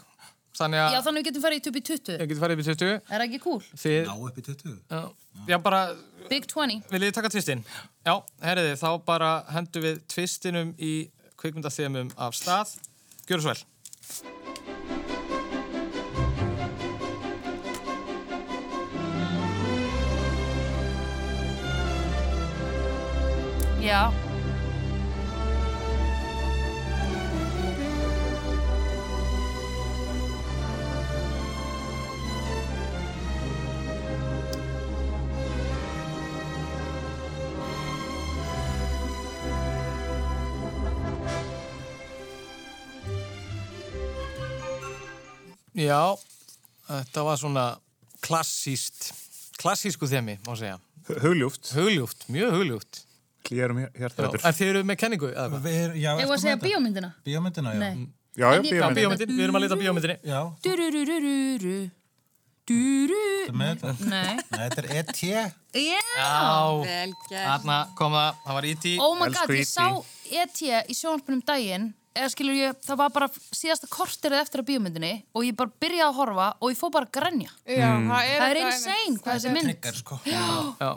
[0.60, 2.14] þannig Já, að þannig við getum farið í tupi 20.
[2.20, 3.60] ég geti farið upp í 20 Er það ekki cool?
[3.80, 4.72] þið, Ná upp í 20.
[4.90, 5.02] já,
[5.50, 5.82] já bara
[6.28, 6.82] Big 20.
[6.92, 7.64] viljið taka tvistinn?
[8.06, 8.14] Já,
[8.44, 11.10] herriði, þá bara hendum við tvistinum í
[11.40, 12.76] kvikmyndaþemum af stað
[13.26, 13.64] Gjöru svo vel
[23.80, 24.29] Já.
[45.80, 46.00] Já,
[46.90, 47.66] þetta var svona
[48.24, 49.10] klassíst
[49.60, 50.78] klassísku þemi, má segja
[51.10, 51.72] Hugljúft.
[51.74, 53.04] Hugljúft, mjög hugljúft
[53.46, 54.42] Klíðar um Já, hjartarættur.
[54.46, 55.62] En þið eru með kenningu, eða hvað?
[55.64, 57.08] Við, já, Ég var að segja bíómyndina.
[57.24, 57.80] Bíómyndina, já.
[57.80, 57.94] Nei.
[58.36, 58.98] Já, já, Já, bíómynd.
[59.00, 61.78] bíómyndin, við erum að leita að bíómyndinni Já, Durururururu.
[62.70, 63.22] Duru.
[63.46, 64.10] þetta með þetta.
[64.12, 64.34] Nei.
[64.36, 65.30] Nei, þetta er E.T.
[65.30, 66.02] Já.
[66.20, 66.28] Já,
[66.84, 67.46] Vel gert.
[67.48, 68.92] þarna kom það, það var E.T.
[69.02, 69.72] Oh my god, ég E.T..
[69.72, 69.88] sá
[70.44, 70.70] E.T.
[70.92, 75.46] í sjónarpunum daginn eða skilur ég, það var bara síðasta korterið eftir að bíómyndinni og
[75.46, 78.48] ég bara byrjaði að horfa og ég fór bara að grenja Já, það er, það
[78.48, 80.20] er insane hvað þessi mynd Trigger, sko.
[80.26, 80.90] Já,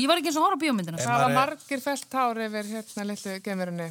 [0.00, 1.00] Ég var ekki eins og horf á bíómyndina.
[1.02, 3.88] Það var margir fellt hár yfir hérna litlu gemurinni.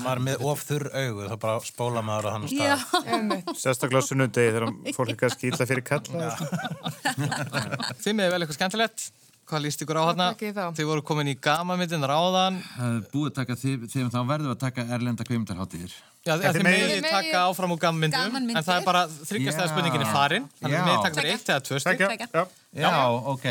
[0.00, 2.78] Maður með of þurr augu þá bara spóla maður á hann Já.
[2.80, 3.50] stað.
[3.60, 6.30] Sérstaklega á sunnudegi þegar fólk er illa fyrir kalla.
[8.06, 9.06] Þið með vel eitthvað skemmtilegt.
[9.44, 10.26] Hvað líst ykkur á hana?
[10.40, 10.64] Í þá.
[10.78, 12.58] Þið voru komin í gamamyndin ráðan.
[12.78, 15.96] Það er búið að taka þið, þegar þá verðum við að taka erlenda kveimdarháttir.
[16.24, 18.56] Já, þið megið taka áfram úr gammyndum, Gamanmyndir.
[18.56, 20.46] en það er bara þryggjastæða spurningin er farin.
[20.62, 22.04] Þannig að megið taka fyrir eitt eða tvö stygg.
[22.32, 22.44] Já.
[22.80, 22.92] Já,
[23.34, 23.44] ok.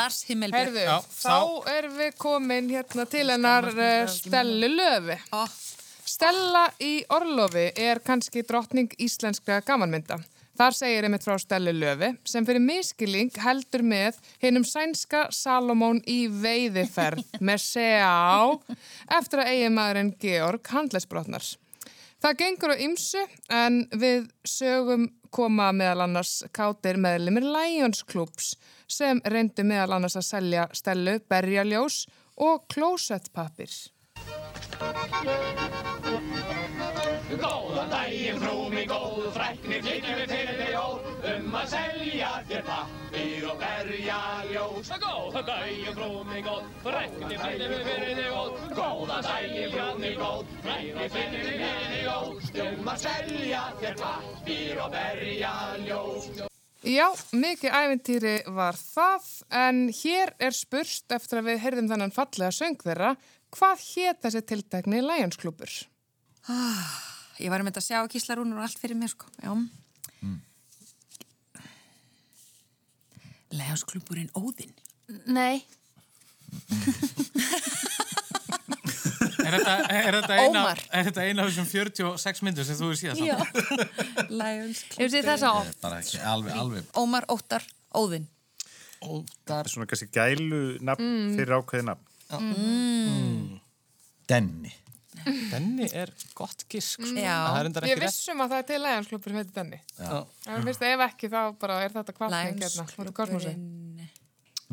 [0.00, 1.36] Lars Já, þá
[1.74, 3.68] erum við komin hérna til hennar
[4.08, 5.18] Stellu Löfi.
[6.04, 10.18] Stella í Orlofi er kannski drottning íslenska gamanmynda.
[10.54, 16.28] Þar segir einmitt frá Stellu Löfi sem fyrir miskiling heldur með hinnum sænska Salomón í
[16.30, 18.54] veiðiferð með sjá
[19.18, 21.48] eftir að eiginmaðurinn Georg handlæsbrotnar.
[22.22, 28.54] Það gengur á ymsu en við sögum koma meðal annars kátir meðlimir Lions Clubs
[28.86, 32.04] sem reyndu meðal annars að selja Stellu, berjaljós
[32.38, 33.74] og klósettpapir.
[37.34, 40.23] Góðan daginn, frú mig góð, frækni flytjum við
[41.54, 44.88] um að selja þér pappir og berja ljós.
[44.98, 48.48] Góðan daginn, frú mig góð, frækni flytjum við fyrir þig jól.
[48.74, 54.00] Góðan daginn, frú mig góð, frækni flytjum við fyrir þig jól um að selja þér
[54.00, 55.52] pappir og berja
[55.84, 56.26] ljós.
[56.84, 59.28] Já, mikið æventýri var það
[59.60, 63.12] en hér er spurst eftir að við heyrðum þennan fallega söng þeirra
[63.54, 65.70] hvað hét þessi tiltekni Lions Clubur?
[66.50, 66.98] Ah,
[67.38, 69.30] ég var um þetta að sjá kíslarúnur og allt fyrir mér, sko.
[69.38, 69.54] Já.
[70.18, 70.42] Mm.
[73.54, 74.72] Legansklúburinn Óðinn.
[75.26, 75.62] Nei.
[79.44, 80.80] Er þetta, er þetta eina, Ómar.
[80.94, 83.34] er þetta eina af þessum 46 myndur sem þú hefur síðan Já.
[83.40, 84.30] samt?
[84.30, 85.00] Lionsklúburinn.
[85.00, 85.80] Hefur séð þessa oft?
[85.82, 86.86] Bara ekki, alveg, alveg.
[87.02, 87.66] Ómar, Óttar,
[87.98, 88.26] Óðinn.
[89.04, 89.68] Óttar.
[89.68, 91.34] Svona kannski gælu nafn Mm.
[91.36, 92.04] fyrir ákveði nafn.
[92.40, 93.60] Mm.
[94.30, 94.72] Denni.
[95.52, 96.98] Denni er gott gisk.
[97.00, 97.12] sko.
[97.18, 97.36] Já.
[97.54, 99.80] Það er Ég vissum að það er til Lions Clubur sem heitir Denni.
[99.98, 100.18] Já.
[100.54, 104.10] En ef ekki þá bara er þetta kvartning Lions hérna.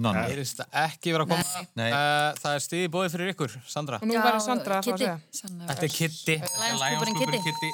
[0.02, 1.64] Það er þetta ekki verið að koma.
[1.78, 1.88] Nei.
[1.91, 3.99] Uh, það er stiði bóðið fyrir ykkur, Sandra.
[4.02, 5.16] Og nú Já, verður Sandra að.
[5.36, 6.38] Sanna Þetta er Kitty.
[6.64, 7.72] Lionsklúbburinn Kitty.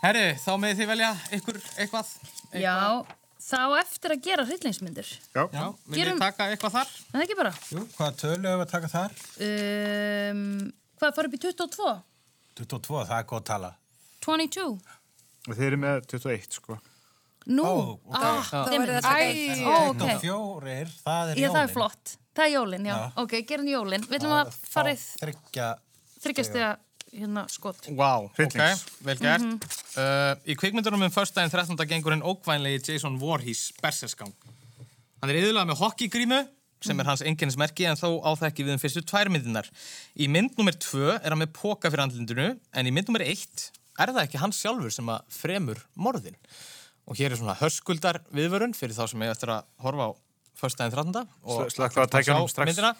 [0.00, 2.12] Herri, þá með þið velja ykkur eitthvað.
[2.56, 2.76] Já,
[3.44, 5.10] þá eftir að gera hryllingsmyndir.
[5.34, 5.42] Já.
[5.52, 6.94] Já, vil Gerum- ég taka eitthvað þar?
[6.94, 7.52] Er Það ekki bara.
[7.74, 9.18] Jú, hvaða tölu hefur að taka þar?
[9.50, 11.90] Um, hvað fór upp í 22?
[12.60, 13.70] 22, það er góð tala.
[14.24, 14.64] 22?
[15.48, 16.78] Og þeir eru með 21, sko.
[17.50, 18.16] Nú, Ó, ok.
[18.20, 19.62] ah, Það verður þetta Æ, eitt.
[19.64, 20.02] ó, ok.
[20.20, 21.54] 24, það er Já, jólin.
[21.56, 22.12] það er flott.
[22.36, 22.92] Það er jólin, já.
[23.00, 23.06] Já.
[23.24, 24.04] Ok, gerum jólin.
[24.10, 25.68] Við ætlum að fara í Þryggja,
[26.22, 26.68] þryggjastega
[27.16, 27.88] hérna skot.
[27.88, 28.84] Vá, wow, ok, Hryllings.
[29.08, 29.42] vel gert.
[29.42, 29.56] Mhm.
[29.96, 31.86] uh, í kvikmyndunum um förstæðin 13.
[31.90, 34.32] gengur en ókvænlegi Jason Voorhees berserskang.
[35.20, 36.38] Hann er yðurlega með hockeygrímu
[36.84, 39.68] sem er hans enginnismerki en þó á það ekki við um fyrstu tvær myndinar.
[40.16, 43.68] Í mynd nummer 2 er hann með póka fyrir andlindinu en í mynd nummer 1
[44.00, 46.38] er það ekki hans sjálfur sem að fremur morðin.
[47.10, 50.10] Og hér er svona höskuldar viðvörun fyrir þá sem ég eftir að horfa á
[50.60, 51.26] förstæðin 13.
[51.42, 52.70] og Sl- slökkva á tækjunum sjá strax.
[52.70, 52.92] myndina.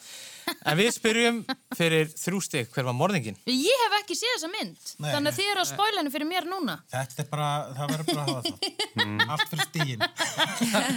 [0.66, 1.36] En við spyrjum
[1.78, 3.36] fyrir þrjú stygg hver var morðingin.
[3.46, 5.10] Ég hef ekki séð þessa mynd, Nei.
[5.12, 6.74] þannig að þið eru að spoila henni fyrir mér núna.
[6.90, 9.28] þetta er bara, það verður bara að hafa það.
[9.36, 10.04] Allt fyrir stígin.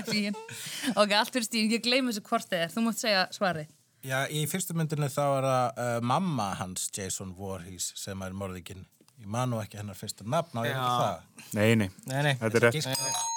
[0.10, 0.40] Fín.
[1.04, 2.74] ok, allt fyrir stíðin, ég gleymi þessu hvort þið er.
[2.74, 3.70] Þú mátt segja svarið.
[4.04, 8.88] Já, í fyrstu myndinni þá er það uh, mamma hans, Jason Voorhees, sem er morðingin.
[9.22, 11.46] Ég man nú ekki hennar fyrsta nafn á ég ekki það.
[11.54, 11.90] Nei, nei.
[12.10, 12.34] Nei, nei.
[12.42, 13.32] Þetta er rétt.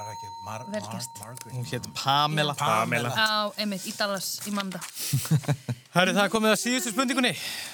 [0.00, 1.10] Var ekki Mar Mar.
[1.20, 1.52] Margaret?
[1.52, 2.54] Hún hétt Pamela.
[2.54, 3.10] Pamela.
[3.12, 4.80] Á, einmitt, í Dallas, í Manda.
[5.90, 7.30] Hörru, það er komið að síðustu spurningunni.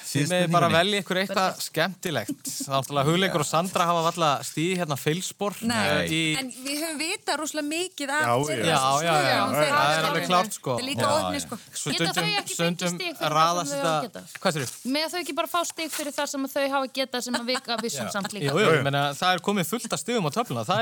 [0.08, 2.38] Þið með bara velja ykkur eitthvað skemmtilegt.
[2.46, 5.52] Það er náttúrulega hugleikur og Sandra hafa valla stíði hérna feilspor.
[5.68, 6.20] Nei, eh, í...
[6.40, 8.78] en við höfum vitað rosalega mikið af já, þeirra.
[8.96, 10.70] það er alveg klárt, sko.
[10.78, 11.42] Það er líka já.
[11.44, 11.58] sko.
[11.82, 14.08] Svo Geta þau stundum, ekki fengið stundum stig fyrir það sem þau hafa þetta...
[14.08, 14.24] getað?
[14.40, 14.72] Hvað sér þú?
[14.96, 17.72] Með þau ekki bara fá stig fyrir það sem þau hafa getað sem að vika
[17.84, 18.48] vissum samt líka.
[18.48, 20.80] Jú, jú, ég meina, það er komið fullt af stigum á töfluna, það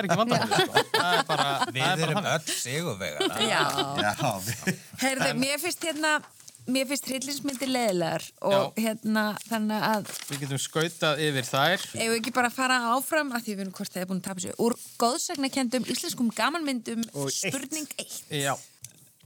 [6.65, 6.69] Já.
[6.69, 6.73] Já.
[6.75, 11.81] Mér finnst hryllinsmyndir leðilegar og hérna þannig að Við getum skautað yfir þær.
[11.95, 14.29] ef við ekki bara fara áfram að því við erum hvort það er búin að
[14.29, 17.53] tapa sér úr góðsagnakendum íslenskum gamanmyndum Og eitt.
[17.53, 18.55] spurning 1 Já.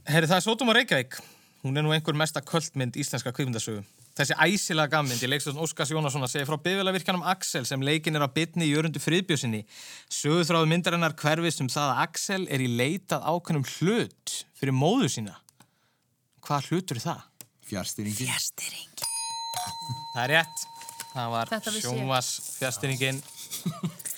[0.09, 1.19] Herri, það er Sótum og Reykjavík.
[1.63, 3.83] Hún er nú einhver mesta kvöldmynd íslenska kvikmyndasögu.
[4.19, 8.23] Þessi æsilega gammynd í leikstöðun Óskars Jónasson að segja frá byggvelavirkjanum Axel sem leikin er
[8.25, 9.61] að bytni í jörundu friðbjösinni.
[10.11, 15.37] Söguþráðu myndarinnar hverfist um það að Axel er í leitað ákveðnum hlut fyrir móðu sína.
[16.43, 17.21] Hvað hlutur er það?
[17.69, 18.25] Fjárstýringi.
[18.25, 19.07] Fjárstýringi.
[20.15, 20.65] Það er rétt.
[21.09, 21.49] Það var
[21.81, 22.27] sjónvas
[22.59, 23.17] fjárstýringin.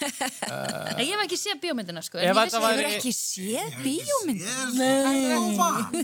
[0.01, 2.17] Ég hef ekki séð bíómyndina sko.
[2.19, 4.41] Ég Hefur ekki séð bíómynd?
[4.75, 5.37] Nei.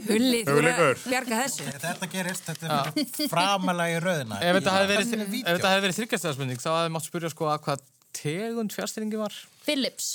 [0.08, 1.02] Hulli, þú að Hugleikur.
[1.08, 1.66] bjarga þessu.
[1.82, 4.40] Þetta gerist, þetta er framalega í rauðina.
[4.44, 5.50] Ef þetta hefði verið, Þetta er ef vídeó.
[5.58, 7.84] þetta hefði verið þryggjastæðarspurning þá hefði mátt spyrja sko að hvað
[8.22, 9.34] tegund fjárstyrningi var.
[9.66, 10.08] Philips.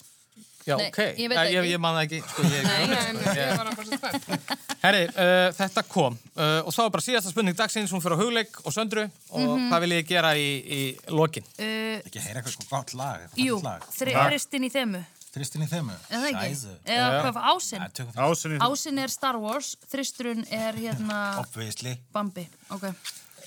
[0.66, 0.98] Já, Nei, ok.
[1.18, 1.54] ég veit ekki.
[1.56, 2.18] ég, ég man það ekki.
[2.30, 4.52] Sko, ég, Nei, en ég var bara svo spennt.
[4.84, 8.22] Herri, uh, þetta kom uh, og þá er bara síðasta spurning dagsins, hún fyrir á
[8.22, 9.66] hugleik og söndru og Mhm.
[9.72, 11.44] hvað vil ég gera í, í lokin?
[11.58, 13.26] Uh, Ekki heyra eitthvað gott lag.
[13.38, 13.82] jú, lag.
[13.96, 15.02] þristin í þemu.
[15.32, 15.94] Þristin í þemu.
[16.10, 16.56] Er það ekki?
[16.60, 16.74] Sæðu.
[16.92, 17.84] Eða hvað, ásinn?
[18.26, 21.94] Ásinn í Ásinn er Star Wars, þristurinn er hérna Obviously.
[22.12, 22.44] Bambi.
[22.70, 22.82] Ok.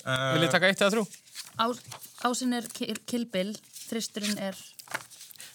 [0.04, 1.04] Vil ég taka eitt eða þrjú?
[1.62, 1.78] Ás,
[2.26, 2.66] ásinn er
[3.06, 3.54] Kill Bill,
[3.88, 4.58] þristurinn er...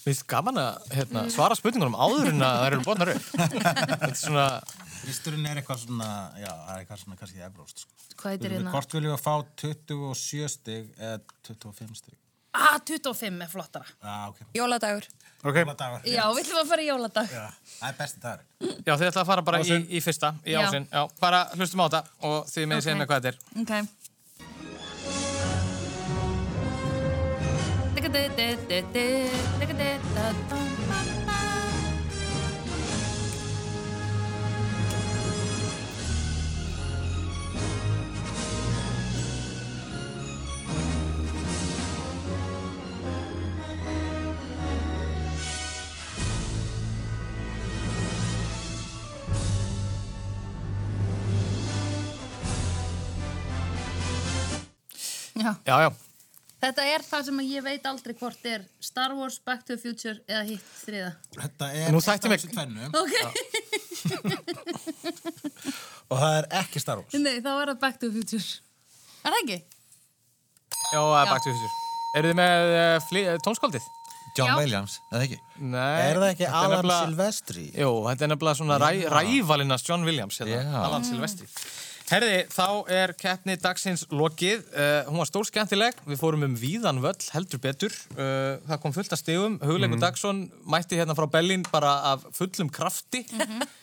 [0.02, 3.28] Mér finnst gaman að hérna, svara spurningunum áður en að það eru bóðnar upp.
[3.42, 4.46] Þetta er svona...
[5.02, 6.08] Þristurinn er eitthvað svona,
[6.42, 7.84] já, það er eitthvað svona kannski evróst.
[7.86, 8.18] Sko.
[8.22, 8.74] Hvað heitir hérna?
[8.74, 12.18] Hvort viljum við að fá 27 stig eða 25 stig?
[12.58, 13.88] Ah, 25 er flottara.
[14.04, 14.42] Já, ok.
[14.58, 15.06] Jóladagur.
[15.42, 15.56] Ok.
[15.62, 16.02] Jóladagur.
[16.10, 17.32] Já, við ætlum að fara í jóladag.
[17.32, 17.46] Já,
[17.78, 18.46] það er besti dagur.
[18.62, 20.90] Já, þið ætla að fara bara í, í fyrsta, í ásinn.
[20.92, 22.86] Já, bara hlustum á þetta og þið með Ok.
[22.90, 23.64] segja með hvað þetta er.
[23.64, 24.01] Ok.
[55.42, 55.58] Já.
[55.66, 56.11] Já, já.
[56.62, 60.20] Þetta er það sem ég veit aldrei hvort er Star Wars, Back to the Future
[60.30, 61.12] eða hitt þriða.
[61.40, 63.16] Þetta er Nú þætti mig- þessu tvennu Ok.
[66.12, 67.16] og það er ekki Star Wars.
[67.18, 68.44] Nei, þá er það Back to the Future.
[69.26, 69.58] Er það ekki?
[70.92, 71.74] Já, það er bakt við fyrir.
[72.20, 73.90] Eru þið með uh, fli- uh, tónskaldið?
[74.38, 74.56] John Já.
[74.62, 75.38] Williams, eða ekki?
[75.60, 76.02] Nei.
[76.08, 77.66] Er það ekki Alan nefnilega- Silvestri?
[77.76, 79.10] Jú, þetta er nefnilega svona ræ, Já.
[79.12, 80.84] rævalinnas John Williams, hérna.
[80.86, 81.48] Alan Silvestri.
[82.12, 84.66] Herði, þá er keppni dagsins lokið.
[84.76, 85.96] Uh, hún var stór skemmtileg.
[86.10, 87.94] Við fórum um víðan völl, heldur betur.
[88.18, 89.56] Uh, það kom fullt af stegum.
[89.64, 90.02] Hugleikur Mhm.
[90.04, 93.24] Dagsson mætti hérna frá Berlín bara af fullum krafti.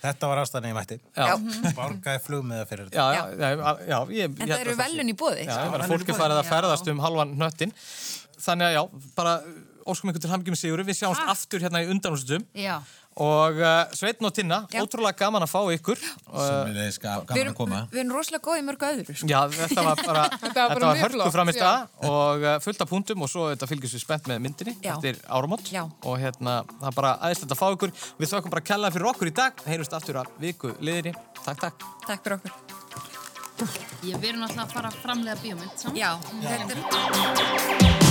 [0.04, 1.00] Þetta var ástæðan ég mætti.
[1.16, 1.38] Já.
[1.78, 5.16] Borgaði flugmiða fyrir Já, já, já, já, já ég, En það eru að velun í
[5.16, 5.46] bóði.
[5.48, 7.72] Já, ég meina, fólk er farið að ferðast um halvan hnöttin.
[8.38, 8.82] Þannig að já,
[9.16, 9.32] bara
[9.88, 10.84] óskum ykkur til hamngjum sigur.
[10.84, 12.44] Við sjáumst aftur hérna í undanúrstum.
[12.52, 12.82] Já.
[13.18, 14.82] Og uh, Sveitn og Tinna, Já.
[14.84, 15.98] ótrúlega gaman að fá ykkur.
[15.98, 17.80] Sem er þess Við gaman erum, að koma.
[17.90, 19.16] við erum rosalega góð í mörgu öðru.
[19.18, 19.30] sko.
[19.32, 21.72] Já, þetta var bara, Þetta var var hörku framist já.
[22.06, 24.92] og uh, fullt af punktum og svo þetta fylgjast við spennt með myndinni Já.
[24.94, 25.82] eftir áramót Já.
[26.06, 29.10] og hérna, það er bara aðeinslega að fá ykkur við þökkum bara að kella fyrir
[29.12, 32.52] okkur í dag heyrjumst aftur að viku liðinni Takk, takk Takk fyrir okkur.
[34.06, 35.98] Ég verður náttúrulega að fara að framlega bíómynd saman.
[35.98, 36.12] Já,
[36.46, 38.07] þetta er...